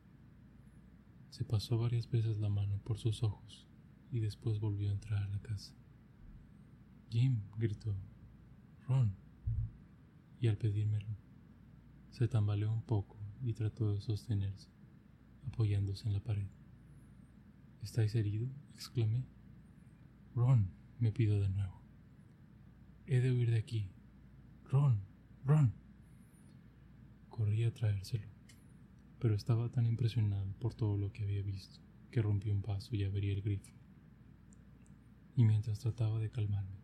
[1.30, 3.68] Se pasó varias veces la mano por sus ojos
[4.12, 5.74] y después volvió a entrar a la casa.
[7.10, 7.96] Jim, gritó.
[8.88, 9.14] Ron.
[10.40, 11.08] Y al pedírmelo,
[12.12, 14.70] se tambaleó un poco y trató de sostenerse,
[15.48, 16.48] apoyándose en la pared.
[17.82, 18.48] ¿Estáis herido?
[18.74, 19.26] exclamé.
[20.36, 21.82] Ron, me pido de nuevo.
[23.06, 23.90] He de huir de aquí.
[24.70, 25.02] Ron,
[25.46, 25.74] Ron.
[27.30, 28.38] Corrí a traérselo
[29.20, 31.80] pero estaba tan impresionado por todo lo que había visto
[32.12, 33.74] que rompí un vaso y abrí el grifo.
[35.36, 36.77] Y mientras trataba de calmarme,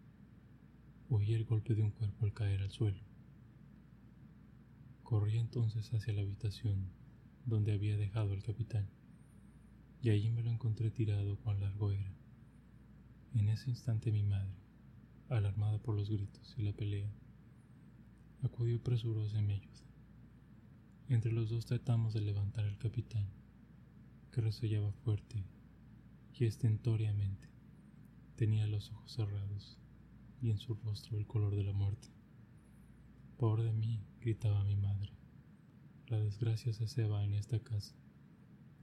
[1.09, 2.99] oí el golpe de un cuerpo al caer al suelo.
[5.03, 6.89] Corrí entonces hacia la habitación
[7.45, 8.87] donde había dejado al capitán,
[10.01, 12.13] y allí me lo encontré tirado con largo era.
[13.35, 14.53] En ese instante mi madre,
[15.29, 17.11] alarmada por los gritos y la pelea,
[18.43, 19.83] acudió presurosa en mi ayuda.
[21.09, 23.27] Entre los dos tratamos de levantar al capitán,
[24.31, 25.43] que resollaba fuerte
[26.33, 27.49] y estentoriamente.
[28.35, 29.77] Tenía los ojos cerrados
[30.43, 32.09] y en su rostro el color de la muerte.
[33.37, 35.13] Pobre de mí, gritaba mi madre.
[36.07, 37.95] La desgracia se ceba en esta casa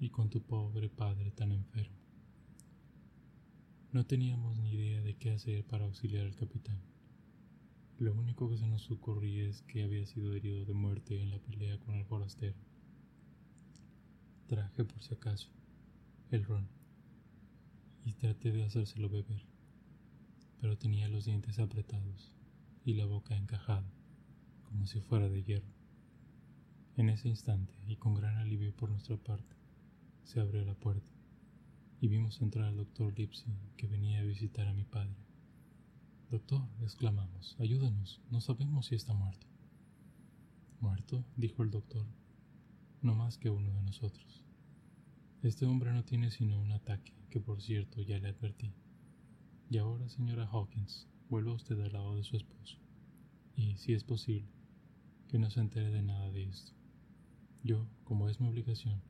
[0.00, 1.98] y con tu pobre padre tan enfermo.
[3.92, 6.80] No teníamos ni idea de qué hacer para auxiliar al capitán.
[7.98, 11.40] Lo único que se nos ocurría es que había sido herido de muerte en la
[11.40, 12.56] pelea con el forastero.
[14.46, 15.50] Traje por si acaso
[16.30, 16.66] el ron
[18.06, 19.49] y traté de hacérselo beber,
[20.60, 22.36] pero tenía los dientes apretados
[22.84, 23.90] y la boca encajada
[24.64, 25.72] como si fuera de hierro.
[26.96, 29.56] En ese instante, y con gran alivio por nuestra parte,
[30.22, 31.10] se abrió la puerta
[32.00, 35.16] y vimos entrar al doctor Lipsy que venía a visitar a mi padre.
[36.30, 39.46] Doctor, exclamamos, ayúdanos, no sabemos si está muerto.
[40.80, 41.24] ¿Muerto?
[41.36, 42.06] dijo el doctor,
[43.02, 44.44] no más que uno de nosotros.
[45.42, 48.72] Este hombre no tiene sino un ataque, que por cierto ya le advertí.
[49.72, 52.76] Y ahora, señora Hawkins, vuelva usted al lado de su esposo.
[53.54, 54.50] Y, si es posible,
[55.28, 56.72] que no se entere de nada de esto.
[57.62, 59.00] Yo, como es mi obligación,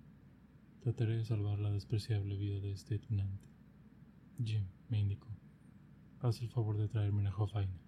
[0.81, 3.49] trataré de salvar la despreciable vida de este tunante.
[4.45, 5.29] Jim, me indicó,
[6.21, 7.81] haz el favor de traerme una jofaina.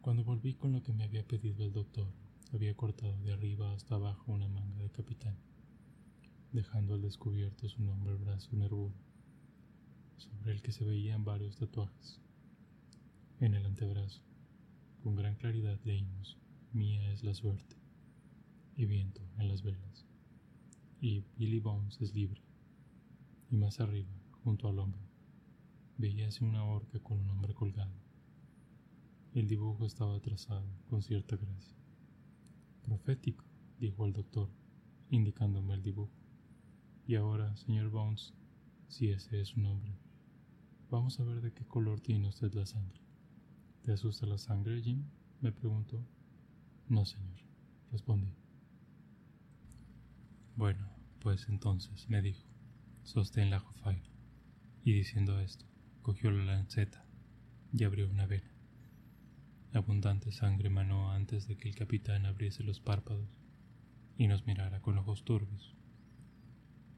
[0.00, 2.08] Cuando volví con lo que me había pedido el doctor,
[2.52, 5.36] había cortado de arriba hasta abajo una manga de capitán,
[6.50, 8.92] dejando al descubierto su nombre brazo nervudo,
[10.16, 12.20] sobre el que se veían varios tatuajes.
[13.40, 14.22] En el antebrazo,
[15.02, 16.38] con gran claridad leímos
[16.72, 17.76] Mía es la suerte
[18.76, 20.04] y viento en las velas.
[21.00, 22.42] Y Billy Bones es libre.
[23.48, 24.10] Y más arriba,
[24.42, 25.02] junto al hombro,
[25.98, 27.94] veíase una horca con un hombre colgado.
[29.34, 31.76] El dibujo estaba trazado con cierta gracia.
[32.82, 33.44] Profético,
[33.78, 34.48] dijo el doctor,
[35.10, 36.12] indicándome el dibujo.
[37.06, 38.34] Y ahora, señor Bones,
[38.88, 39.92] si ese es su nombre,
[40.90, 43.00] vamos a ver de qué color tiene usted la sangre.
[43.82, 45.04] ¿Te asusta la sangre, Jim?
[45.40, 46.04] me preguntó.
[46.88, 47.40] No, señor,
[47.90, 48.34] respondí.
[50.56, 50.88] Bueno,
[51.20, 52.44] pues entonces, me dijo,
[53.02, 54.08] sostén la jofaina.
[54.84, 55.64] Y diciendo esto,
[56.02, 57.04] cogió la lanceta
[57.72, 58.50] y abrió una vena.
[59.72, 63.40] Abundante sangre manó antes de que el capitán abriese los párpados
[64.16, 65.74] y nos mirara con ojos turbios.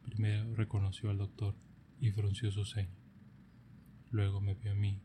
[0.02, 1.54] Primero reconoció al doctor
[1.98, 3.05] y frunció su ceño.
[4.16, 5.02] Luego me vio a mí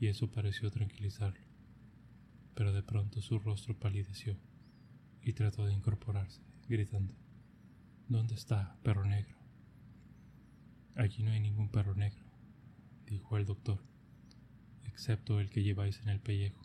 [0.00, 1.46] y eso pareció tranquilizarlo
[2.56, 4.34] pero de pronto su rostro palideció
[5.22, 7.12] y trató de incorporarse, gritando,
[8.08, 9.36] ¿Dónde está, perro negro?
[10.94, 12.24] Allí no hay ningún perro negro,
[13.04, 13.84] dijo el doctor,
[14.84, 16.62] excepto el que lleváis en el pellejo.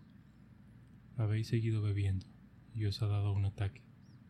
[1.18, 2.26] Habéis seguido bebiendo
[2.74, 3.84] y os ha dado un ataque,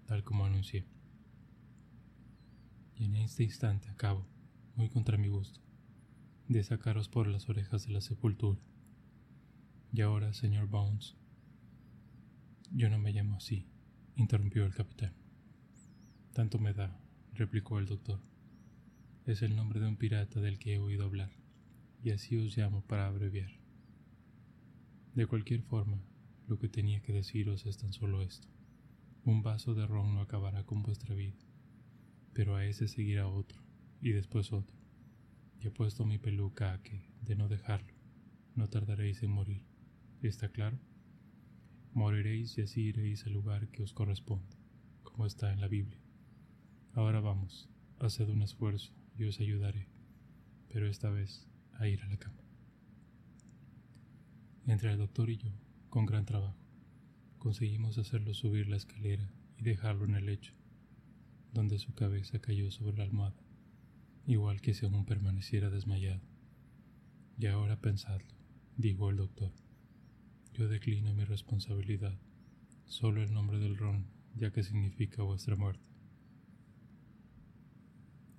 [0.07, 0.87] tal como anuncié.
[2.95, 4.25] Y en este instante acabo,
[4.75, 5.61] muy contra mi gusto,
[6.47, 8.59] de sacaros por las orejas de la sepultura.
[9.93, 11.15] Y ahora, señor Bones,
[12.71, 13.67] yo no me llamo así,
[14.15, 15.13] interrumpió el capitán.
[16.33, 16.97] Tanto me da,
[17.33, 18.21] replicó el doctor.
[19.25, 21.31] Es el nombre de un pirata del que he oído hablar,
[22.03, 23.51] y así os llamo para abreviar.
[25.13, 26.01] De cualquier forma,
[26.47, 28.47] lo que tenía que deciros es tan solo esto.
[29.25, 31.37] Un vaso de ron no acabará con vuestra vida,
[32.33, 33.61] pero a ese seguirá otro,
[34.01, 34.80] y después otro.
[35.61, 37.93] Y he puesto mi peluca a que, de no dejarlo,
[38.55, 39.63] no tardaréis en morir.
[40.21, 40.79] ¿Está claro?
[41.93, 44.57] Moriréis y así iréis al lugar que os corresponde,
[45.03, 45.99] como está en la Biblia.
[46.93, 47.69] Ahora vamos,
[47.99, 49.87] haced un esfuerzo y os ayudaré,
[50.67, 52.41] pero esta vez a ir a la cama.
[54.65, 55.51] Entre el doctor y yo,
[55.89, 56.57] con gran trabajo,
[57.37, 60.53] conseguimos hacerlo subir la escalera y dejarlo en el lecho,
[61.53, 63.43] donde su cabeza cayó sobre la almohada,
[64.25, 66.21] igual que si aún permaneciera desmayado.
[67.37, 68.35] Y ahora pensadlo,
[68.77, 69.51] dijo el doctor.
[70.53, 72.17] Yo declino mi responsabilidad,
[72.85, 74.05] solo el nombre del ron,
[74.35, 75.85] ya que significa vuestra muerte.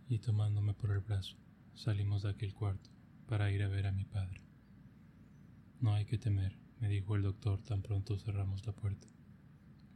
[0.08, 1.36] Y tomándome por el brazo,
[1.74, 2.90] salimos de aquel cuarto
[3.26, 4.42] para ir a ver a mi padre.
[5.80, 9.08] No hay que temer, me dijo el doctor tan pronto cerramos la puerta.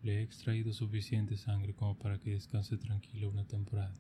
[0.03, 3.95] Le he extraído suficiente sangre como para que descanse tranquilo una temporada.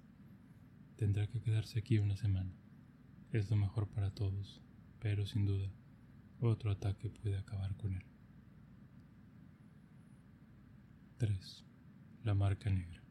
[0.96, 2.52] Tendrá que quedarse aquí una semana.
[3.30, 4.62] Es lo mejor para todos,
[4.98, 5.70] pero sin duda
[6.40, 8.04] otro ataque puede acabar con él.
[11.18, 11.64] 3.
[12.24, 13.02] La marca negra.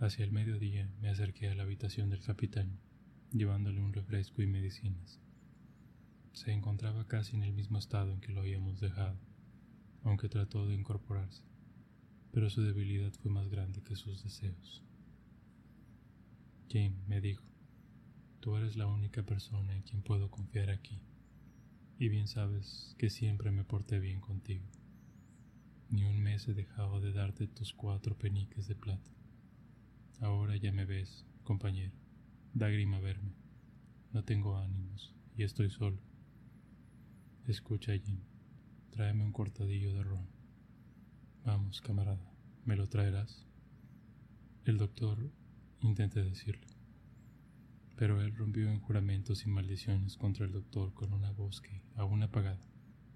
[0.00, 2.78] Hacia el mediodía me acerqué a la habitación del capitán,
[3.32, 5.20] llevándole un refresco y medicinas.
[6.32, 9.18] Se encontraba casi en el mismo estado en que lo habíamos dejado,
[10.04, 11.42] aunque trató de incorporarse,
[12.30, 14.84] pero su debilidad fue más grande que sus deseos.
[16.70, 17.44] Jane me dijo,
[18.40, 21.00] tú eres la única persona en quien puedo confiar aquí
[21.98, 24.64] y bien sabes que siempre me porté bien contigo.
[25.90, 29.10] Ni un mes he dejado de darte tus cuatro peniques de plata.
[30.20, 31.94] Ahora ya me ves, compañero.
[32.54, 33.32] Da grima verme.
[34.12, 35.98] No tengo ánimos y estoy solo.
[37.46, 38.20] Escucha, Jim.
[38.90, 40.28] Tráeme un cortadillo de ron.
[41.44, 42.32] Vamos, camarada,
[42.64, 43.46] ¿me lo traerás?
[44.64, 45.32] El doctor
[45.80, 46.66] intenté decirle,
[47.96, 52.22] pero él rompió en juramentos y maldiciones contra el doctor con una voz que, aún
[52.22, 52.66] apagada,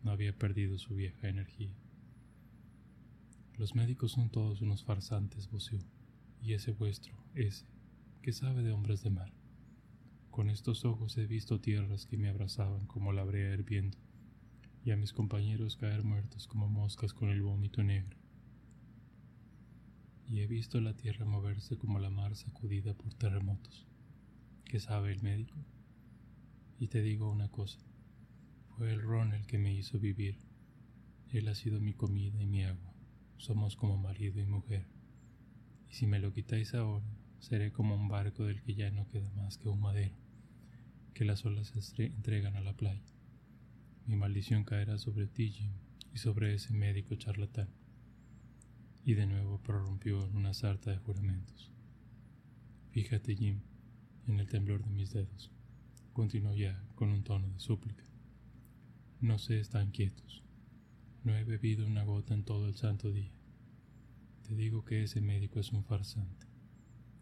[0.02, 1.74] no había perdido su vieja energía.
[3.56, 5.78] Los médicos son todos unos farsantes, voció,
[6.40, 7.66] y ese vuestro, ese,
[8.22, 9.32] que sabe de hombres de mar.
[10.30, 13.98] Con estos ojos he visto tierras que me abrazaban como la brea hirviendo,
[14.84, 18.21] y a mis compañeros caer muertos como moscas con el vómito negro.
[20.28, 23.86] Y he visto la tierra moverse como la mar sacudida por terremotos.
[24.64, 25.56] ¿Qué sabe el médico?
[26.78, 27.78] Y te digo una cosa,
[28.76, 30.38] fue el ron el que me hizo vivir.
[31.30, 32.92] Él ha sido mi comida y mi agua.
[33.36, 34.86] Somos como marido y mujer.
[35.90, 37.06] Y si me lo quitáis ahora,
[37.38, 40.16] seré como un barco del que ya no queda más que un madero,
[41.12, 43.02] que las olas entregan a la playa.
[44.06, 45.54] Mi maldición caerá sobre ti,
[46.14, 47.68] y sobre ese médico charlatán.
[49.04, 51.70] Y de nuevo prorrumpió en una sarta de juramentos.
[52.90, 53.60] Fíjate, Jim,
[54.26, 55.50] en el temblor de mis dedos.
[56.12, 58.04] Continuó ya con un tono de súplica.
[59.20, 60.42] No se están quietos.
[61.24, 63.32] No he bebido una gota en todo el santo día.
[64.46, 66.46] Te digo que ese médico es un farsante.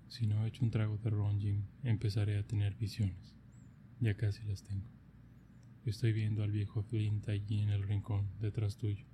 [0.08, 3.36] Si no he hecho un trago de ron, Jim, empezaré a tener visiones.
[4.00, 4.88] Ya casi las tengo.
[5.84, 9.09] Estoy viendo al viejo Flint allí en el rincón, detrás tuyo.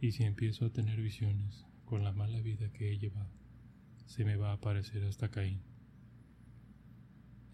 [0.00, 3.30] Y si empiezo a tener visiones, con la mala vida que he llevado,
[4.06, 5.62] se me va a aparecer hasta Caín.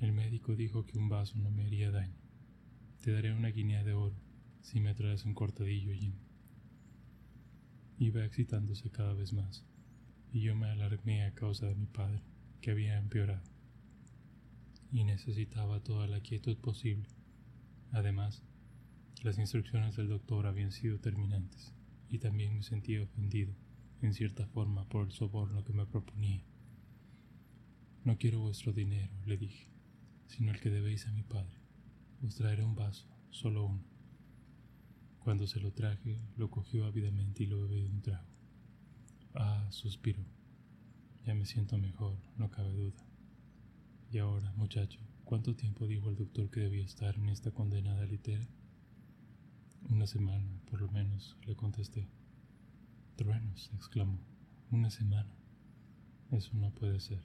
[0.00, 2.16] El médico dijo que un vaso no me haría daño.
[3.00, 4.16] Te daré una guinea de oro
[4.60, 6.14] si me traes un cortadillo, Jim.
[7.98, 9.64] Iba excitándose cada vez más,
[10.32, 12.22] y yo me alarmé a causa de mi padre,
[12.60, 13.44] que había empeorado,
[14.90, 17.08] y necesitaba toda la quietud posible
[17.92, 18.42] Además,
[19.22, 21.74] las instrucciones del doctor habían sido terminantes,
[22.12, 23.52] y también me sentía ofendido,
[24.02, 26.44] en cierta forma, por el soborno que me proponía.
[28.04, 29.66] No quiero vuestro dinero, le dije,
[30.26, 31.58] sino el que debéis a mi padre.
[32.24, 33.82] Os traeré un vaso, solo uno.
[35.18, 38.28] Cuando se lo traje, lo cogió ávidamente y lo bebió de un trago.
[39.34, 40.24] Ah, suspiró.
[41.24, 43.04] Ya me siento mejor, no cabe duda.
[44.12, 45.00] Y ahora, muchacho,
[45.32, 48.46] ¿Cuánto tiempo dijo el doctor que debía estar en esta condenada litera?
[49.90, 52.08] Una semana, por lo menos, le contesté.
[53.16, 54.18] Truenos, exclamó.
[54.70, 55.34] Una semana.
[56.30, 57.22] Eso no puede ser.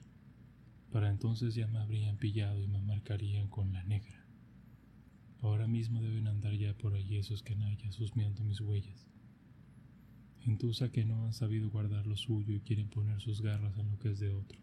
[0.90, 4.26] Para entonces ya me habrían pillado y me marcarían con la negra.
[5.40, 9.06] Ahora mismo deben andar ya por allí esos canallas husmeando mis huellas.
[10.40, 13.98] Gentuza que no han sabido guardar lo suyo y quieren poner sus garras en lo
[13.98, 14.58] que es de otro.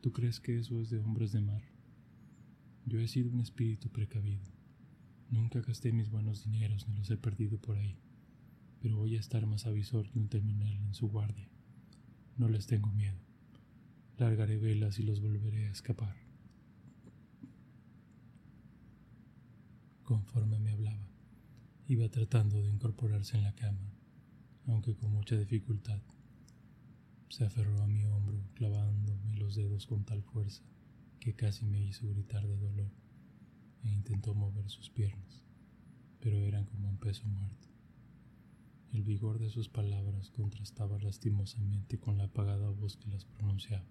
[0.00, 1.62] ¿Tú crees que eso es de hombres de mar?
[2.86, 4.59] Yo he sido un espíritu precavido.
[5.30, 7.96] Nunca gasté mis buenos dineros ni los he perdido por ahí,
[8.80, 11.48] pero voy a estar más avisor que un terminal en su guardia.
[12.36, 13.16] No les tengo miedo.
[14.18, 16.16] Largaré velas y los volveré a escapar.
[20.02, 21.08] Conforme me hablaba,
[21.86, 23.94] iba tratando de incorporarse en la cama,
[24.66, 26.02] aunque con mucha dificultad.
[27.28, 30.64] Se aferró a mi hombro, clavándome los dedos con tal fuerza
[31.20, 32.99] que casi me hizo gritar de dolor
[33.84, 35.44] e intentó mover sus piernas,
[36.20, 37.68] pero eran como un peso muerto.
[38.92, 43.86] El vigor de sus palabras contrastaba lastimosamente con la apagada voz que las pronunciaba.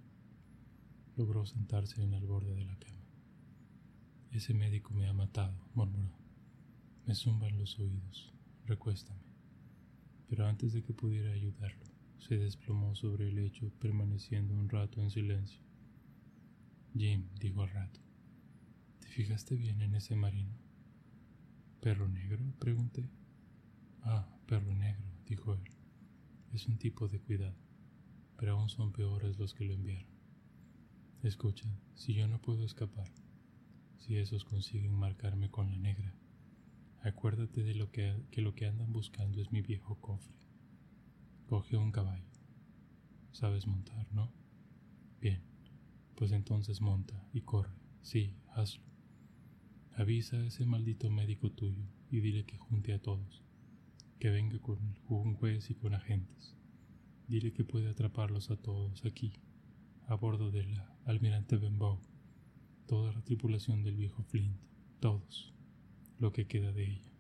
[1.16, 3.00] Logró sentarse en el borde de la cama.
[4.32, 6.18] Ese médico me ha matado, murmuró.
[7.06, 8.34] Me zumban los oídos.
[8.66, 9.24] Recuéstame.
[10.28, 11.86] Pero antes de que pudiera ayudarlo,
[12.20, 15.62] se desplomó sobre el lecho, permaneciendo un rato en silencio.
[16.94, 18.09] Jim, dijo al rato, ¿te
[19.20, 20.56] fijaste bien en ese marino?
[21.82, 22.42] ¿Perro negro?
[22.58, 23.10] pregunté.
[24.02, 25.64] Ah, perro negro, dijo él.
[26.54, 27.58] Es un tipo de cuidado,
[28.38, 30.08] pero aún son peores los que lo enviaron.
[31.22, 33.12] Escucha, si yo no puedo escapar,
[33.98, 36.16] si esos consiguen marcarme con la negra,
[37.02, 40.38] acuérdate de lo que, que lo que andan buscando es mi viejo cofre.
[41.46, 42.32] Coge un caballo.
[43.34, 44.32] Sabes montar, ¿no?
[45.20, 45.42] Bien,
[46.16, 47.76] pues entonces monta y corre.
[48.02, 48.89] Sí, hazlo.
[50.00, 53.44] Avisa a ese maldito médico tuyo y dile que junte a todos,
[54.18, 54.80] que venga con
[55.10, 56.56] un juez y con agentes.
[57.28, 59.34] Dile que puede atraparlos a todos aquí,
[60.08, 62.00] a bordo de la almirante Benbow,
[62.88, 64.56] toda la tripulación del viejo Flint,
[65.02, 65.54] todos,
[66.18, 67.12] lo que queda de ella.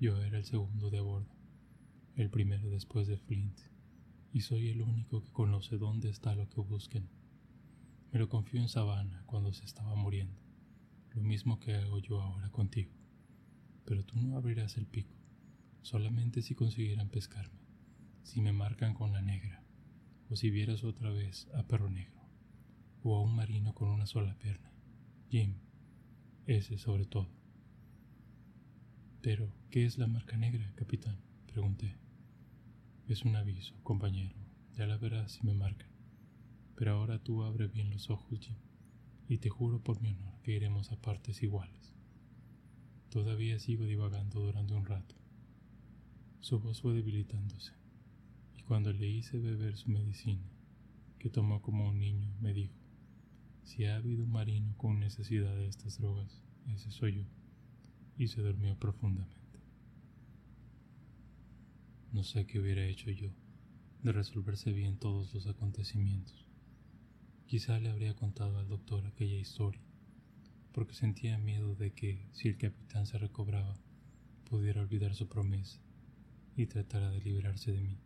[0.00, 1.36] Yo era el segundo de bordo,
[2.14, 3.60] el primero después de Flint,
[4.32, 7.10] y soy el único que conoce dónde está lo que busquen.
[8.10, 10.45] Me lo confío en Savannah cuando se estaba muriendo,
[11.16, 12.92] lo mismo que hago yo ahora contigo.
[13.86, 15.16] Pero tú no abrirás el pico,
[15.80, 17.58] solamente si consiguieran pescarme,
[18.22, 19.64] si me marcan con la negra,
[20.28, 22.20] o si vieras otra vez a Perro Negro,
[23.02, 24.70] o a un marino con una sola pierna.
[25.30, 25.54] Jim,
[26.46, 27.28] ese sobre todo.
[29.22, 31.18] Pero, ¿qué es la marca negra, capitán?
[31.46, 31.96] pregunté.
[33.08, 34.36] Es un aviso, compañero.
[34.76, 35.88] Ya la verás si me marcan.
[36.76, 38.56] Pero ahora tú abre bien los ojos, Jim,
[39.28, 41.94] y te juro por mi honor que iremos a partes iguales.
[43.10, 45.14] Todavía sigo divagando durante un rato.
[46.40, 47.72] Su voz fue debilitándose,
[48.56, 50.48] y cuando le hice beber su medicina,
[51.18, 52.74] que tomó como un niño, me dijo,
[53.64, 57.24] si ha habido un marino con necesidad de estas drogas, ese soy yo
[58.16, 59.60] y se durmió profundamente.
[62.12, 63.30] No sé qué hubiera hecho yo
[64.02, 66.45] de resolverse bien todos los acontecimientos.
[67.46, 69.80] Quizá le habría contado al doctor aquella historia,
[70.72, 73.74] porque sentía miedo de que, si el capitán se recobraba,
[74.50, 75.80] pudiera olvidar su promesa
[76.56, 77.98] y tratara de librarse de mí.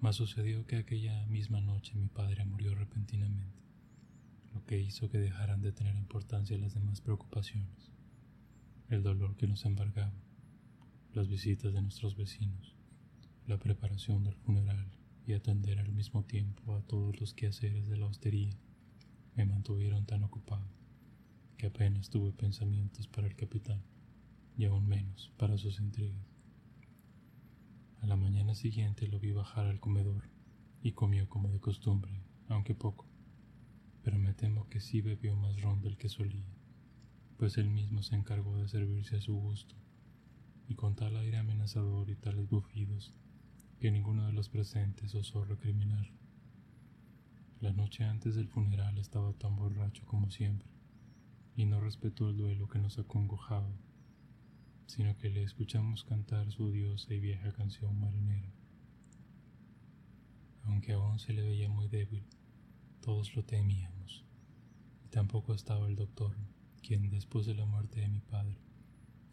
[0.00, 3.62] Mas sucedió que aquella misma noche mi padre murió repentinamente,
[4.52, 7.90] lo que hizo que dejaran de tener importancia las demás preocupaciones
[8.88, 10.14] el dolor que nos embargaba,
[11.12, 12.74] las visitas de nuestros vecinos,
[13.46, 14.97] la preparación del funeral
[15.28, 18.50] y atender al mismo tiempo a todos los quehaceres de la hostería
[19.36, 20.66] me mantuvieron tan ocupado
[21.56, 23.82] que apenas tuve pensamientos para el capitán
[24.56, 26.26] y aún menos para sus intrigas.
[28.00, 30.24] A la mañana siguiente lo vi bajar al comedor
[30.82, 33.06] y comió como de costumbre, aunque poco,
[34.02, 36.58] pero me temo que sí bebió más ron del que solía
[37.38, 39.76] pues él mismo se encargó de servirse a su gusto,
[40.68, 43.14] y con tal aire amenazador y tales bufidos
[43.78, 46.10] que ninguno de los presentes osó recriminar.
[47.60, 50.68] La noche antes del funeral estaba tan borracho como siempre,
[51.54, 53.72] y no respetó el duelo que nos acongojaba,
[54.86, 58.52] sino que le escuchamos cantar su odiosa y vieja canción marinera.
[60.64, 62.24] Aunque aún se le veía muy débil,
[63.00, 64.24] todos lo temíamos,
[65.04, 66.36] y tampoco estaba el doctor
[66.82, 68.56] quien después de la muerte de mi padre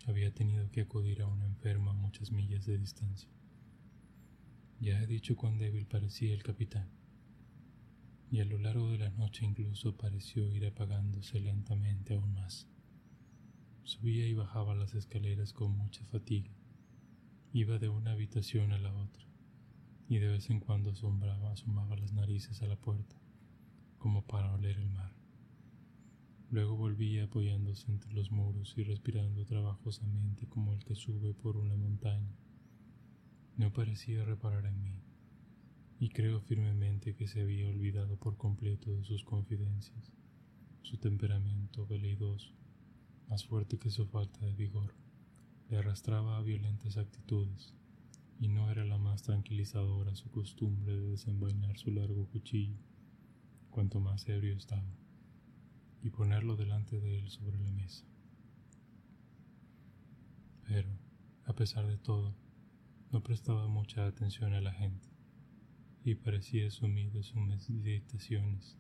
[0.06, 3.30] había tenido que acudir a una enferma a muchas millas de distancia.
[4.80, 6.90] Ya he dicho cuán débil parecía el capitán,
[8.30, 12.68] y a lo largo de la noche incluso pareció ir apagándose lentamente aún más.
[13.84, 16.52] Subía y bajaba las escaleras con mucha fatiga,
[17.54, 19.24] iba de una habitación a la otra,
[20.10, 23.16] y de vez en cuando asombraba, asomaba las narices a la puerta,
[23.98, 25.14] como para oler el mar.
[26.52, 31.76] Luego volvía apoyándose entre los muros y respirando trabajosamente como el que sube por una
[31.76, 32.36] montaña.
[33.58, 35.02] No parecía reparar en mí,
[35.98, 40.12] y creo firmemente que se había olvidado por completo de sus confidencias.
[40.82, 42.54] Su temperamento veleidoso,
[43.30, 44.94] más fuerte que su falta de vigor,
[45.70, 47.74] le arrastraba a violentas actitudes,
[48.42, 52.78] y no era la más tranquilizadora su costumbre de desenvainar su largo cuchillo,
[53.70, 54.94] cuanto más ebrio estaba
[56.04, 58.06] y ponerlo delante de él sobre la mesa.
[60.68, 60.90] Pero,
[61.46, 62.36] a pesar de todo,
[63.16, 65.08] no prestaba mucha atención a la gente
[66.04, 68.78] y parecía sumido en sus meditaciones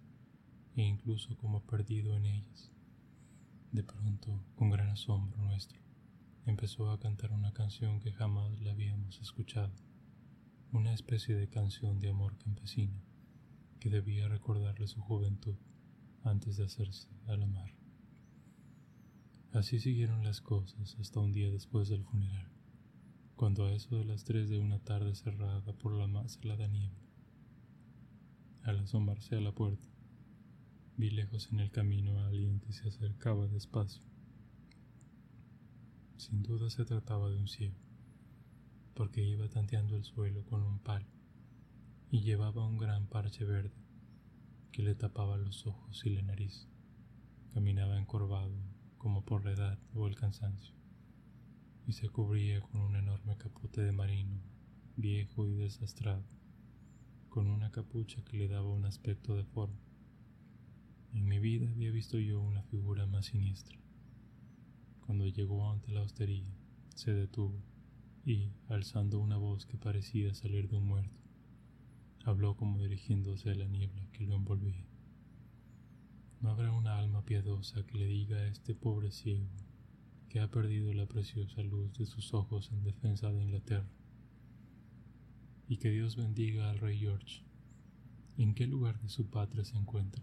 [0.75, 2.69] e incluso como perdido en ellas.
[3.71, 5.79] De pronto, con gran asombro nuestro,
[6.45, 9.73] empezó a cantar una canción que jamás la habíamos escuchado,
[10.73, 13.01] una especie de canción de amor campesino
[13.79, 15.55] que debía recordarle su juventud
[16.25, 17.73] antes de hacerse a la mar.
[19.53, 22.54] Así siguieron las cosas hasta un día después del funeral,
[23.35, 26.97] cuando a eso de las tres de una tarde cerrada por la más helada niebla,
[28.63, 29.87] al asomarse a la puerta,
[30.95, 34.01] vi lejos en el camino a alguien que se acercaba despacio.
[36.15, 37.75] Sin duda se trataba de un ciego,
[38.93, 41.07] porque iba tanteando el suelo con un palo
[42.09, 43.75] y llevaba un gran parche verde
[44.71, 46.69] que le tapaba los ojos y la nariz.
[47.53, 48.55] Caminaba encorvado,
[48.97, 50.74] como por la edad o el cansancio,
[51.87, 54.41] y se cubría con un enorme capote de marino,
[54.95, 56.23] viejo y desastrado,
[57.29, 59.79] con una capucha que le daba un aspecto de forma.
[61.13, 63.77] En mi vida había visto yo una figura más siniestra.
[65.05, 66.49] Cuando llegó ante la hostería,
[66.95, 67.61] se detuvo
[68.25, 71.19] y, alzando una voz que parecía salir de un muerto,
[72.23, 74.83] habló como dirigiéndose a la niebla que lo envolvía.
[76.41, 79.47] No habrá una alma piadosa que le diga a este pobre ciego
[80.35, 83.87] que ha perdido la preciosa luz de sus ojos en defensa de Inglaterra.
[85.69, 87.41] Y que Dios bendiga al rey George.
[88.37, 90.21] ¿En qué lugar de su patria se encuentra?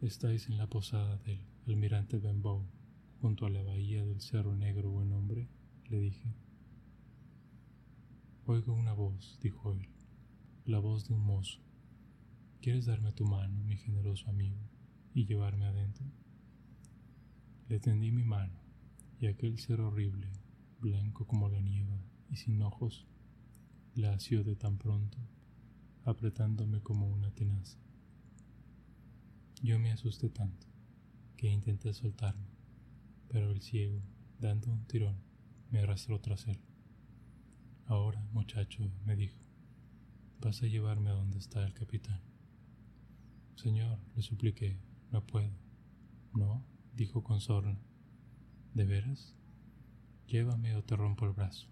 [0.00, 2.64] Estáis en la posada del almirante Benbow,
[3.20, 5.50] junto a la bahía del Cerro Negro, buen hombre,
[5.90, 6.34] le dije.
[8.46, 9.90] Oigo una voz, dijo él,
[10.64, 11.60] la voz de un mozo.
[12.62, 14.70] ¿Quieres darme tu mano, mi generoso amigo,
[15.12, 16.06] y llevarme adentro?
[17.68, 18.52] Le tendí mi mano,
[19.18, 20.28] y aquel ser horrible,
[20.78, 22.00] blanco como la nieve
[22.30, 23.06] y sin ojos,
[23.94, 25.18] la asió de tan pronto,
[26.04, 27.78] apretándome como una tenaza.
[29.62, 30.66] Yo me asusté tanto
[31.36, 32.46] que intenté soltarme,
[33.28, 34.00] pero el ciego,
[34.38, 35.16] dando un tirón,
[35.70, 36.60] me arrastró tras él.
[37.86, 39.38] Ahora, muchacho, me dijo,
[40.40, 42.20] vas a llevarme a donde está el capitán.
[43.56, 44.78] Señor, le supliqué,
[45.10, 45.50] no puedo.
[46.34, 46.62] No,
[46.96, 47.78] dijo con sorna.
[48.74, 49.34] ¿De veras?
[50.26, 51.68] Llévame o te rompo el brazo.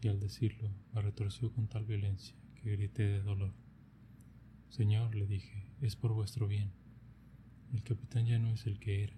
[0.00, 3.52] Y al decirlo me retorció con tal violencia que grité de dolor.
[4.68, 6.70] Señor, le dije, es por vuestro bien.
[7.72, 9.16] El capitán ya no es el que era.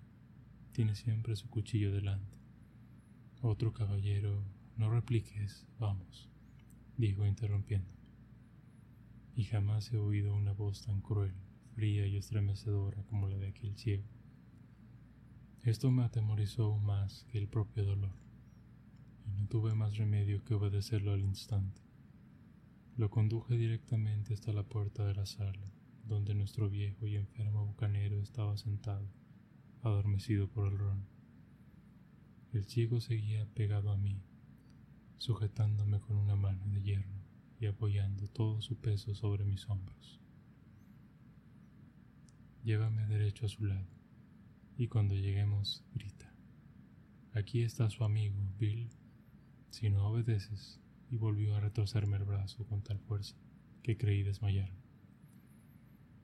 [0.73, 2.39] Tiene siempre su cuchillo delante.
[3.43, 4.43] Otro caballero,
[4.77, 6.31] no repliques, vamos,
[6.97, 7.99] dijo interrumpiéndome.
[9.37, 11.35] Y jamás he oído una voz tan cruel,
[11.75, 14.05] fría y estremecedora como la de aquel ciego.
[15.65, 18.17] Esto me atemorizó más que el propio dolor,
[19.25, 21.81] y no tuve más remedio que obedecerlo al instante.
[22.97, 25.73] Lo conduje directamente hasta la puerta de la sala,
[26.09, 29.09] donde nuestro viejo y enfermo bucanero estaba sentado,
[29.83, 31.07] adormecido por el ron.
[32.53, 34.21] El ciego seguía pegado a mí,
[35.19, 37.23] sujetándome con una mano de hierro
[37.61, 40.19] y apoyando todo su peso sobre mis hombros.
[42.65, 43.92] Llévame derecho a su lado
[44.77, 46.33] y cuando lleguemos grita,
[47.35, 48.89] aquí está su amigo, Bill,
[49.71, 53.37] si no obedeces, y volvió a retorcerme el brazo con tal fuerza
[53.83, 54.71] que creí desmayar.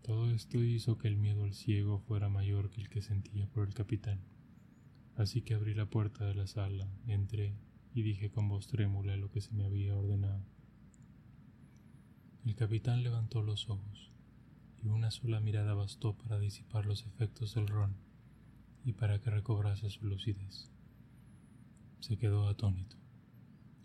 [0.03, 3.69] Todo esto hizo que el miedo al ciego fuera mayor que el que sentía por
[3.69, 4.21] el capitán,
[5.17, 7.55] así que abrí la puerta de la sala, entré
[7.93, 10.43] y dije con voz trémula lo que se me había ordenado.
[12.47, 14.11] El capitán levantó los ojos,
[14.83, 18.08] y una sola mirada bastó para disipar los efectos del ron
[18.89, 20.71] y para que recobrase su lucidez.
[22.01, 22.97] Se quedó atónito.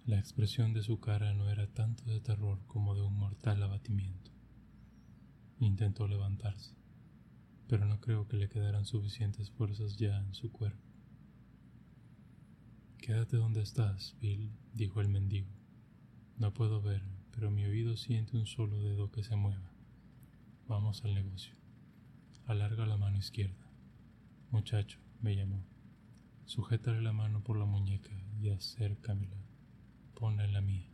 [0.05, 4.31] La expresión de su cara no era tanto de terror como de un mortal abatimiento.
[5.59, 6.73] Intentó levantarse,
[7.67, 10.87] pero no creo que le quedaran suficientes fuerzas ya en su cuerpo.
[12.97, 15.51] Quédate donde estás, Bill, dijo el mendigo.
[16.37, 19.69] No puedo ver, pero mi oído siente un solo dedo que se mueva.
[20.65, 21.55] Vamos al negocio.
[22.45, 23.62] Alarga la mano izquierda.
[24.53, 25.65] Muchacho, me llamó.
[26.45, 29.43] Sujétale la mano por la muñeca y acércamela.
[30.13, 30.93] Ponla en la mía.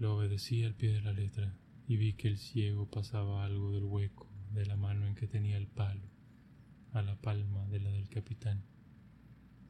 [0.00, 3.84] Lo obedecí al pie de la letra y vi que el ciego pasaba algo del
[3.84, 6.02] hueco de la mano en que tenía el palo
[6.90, 8.64] a la palma de la del capitán,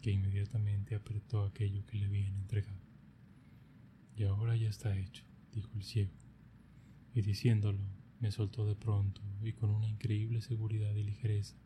[0.00, 2.80] que inmediatamente apretó aquello que le habían entregado.
[4.16, 6.14] Y ahora ya está hecho, dijo el ciego,
[7.12, 7.84] y diciéndolo
[8.18, 11.58] me soltó de pronto y con una increíble seguridad y ligereza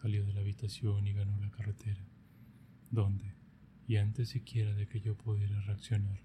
[0.00, 2.02] Salió de la habitación y ganó la carretera,
[2.90, 3.34] donde,
[3.86, 6.20] y antes siquiera de que yo pudiera reaccionar,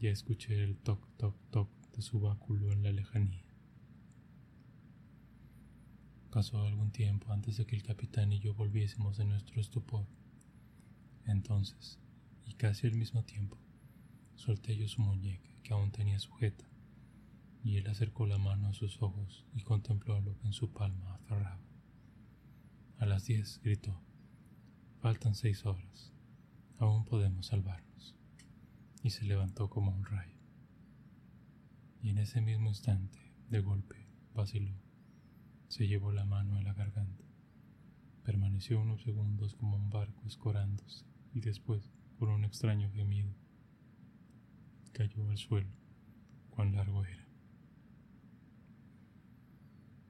[0.00, 3.44] ya escuché el toc toc toc de su báculo en la lejanía.
[6.30, 10.06] Pasó algún tiempo antes de que el capitán y yo volviésemos de nuestro estupor.
[11.26, 11.98] Entonces,
[12.46, 13.58] y casi al mismo tiempo,
[14.36, 16.64] solté yo su muñeca que aún tenía sujeta,
[17.64, 21.14] y él acercó la mano a sus ojos y contempló lo que en su palma
[21.14, 21.69] aferraba.
[23.00, 23.98] A las diez gritó.
[25.00, 26.12] Faltan seis horas.
[26.78, 28.14] Aún podemos salvarnos.
[29.02, 30.36] Y se levantó como un rayo.
[32.02, 34.74] Y en ese mismo instante, de golpe, vaciló.
[35.68, 37.24] Se llevó la mano a la garganta.
[38.22, 43.32] Permaneció unos segundos como un barco escorándose y después, por un extraño gemido,
[44.92, 45.72] cayó al suelo.
[46.50, 47.26] Cuán largo era.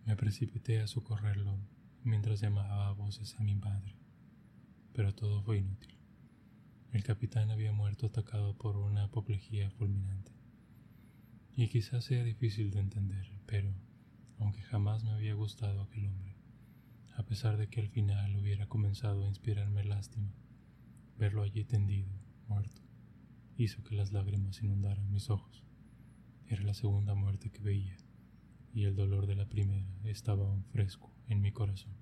[0.07, 1.57] Me precipité a socorrerlo
[2.05, 3.95] mientras llamaba a voces a mi madre,
[4.93, 5.95] pero todo fue inútil.
[6.93, 10.33] El capitán había muerto atacado por una apoplejía fulminante.
[11.55, 13.73] Y quizás sea difícil de entender, pero,
[14.39, 16.37] aunque jamás me había gustado aquel hombre,
[17.17, 20.33] a pesar de que al final hubiera comenzado a inspirarme lástima,
[21.19, 22.09] verlo allí tendido,
[22.49, 22.81] muerto,
[23.57, 25.65] hizo que las lágrimas inundaran mis ojos.
[26.47, 27.97] Era la segunda muerte que veía,
[28.73, 31.93] y el dolor de la primera estaba aún fresco en mi corazón.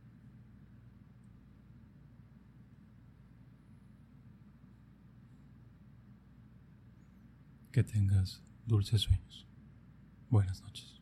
[7.71, 9.47] Que tengas dulces sueños.
[10.31, 10.98] Buenas noches.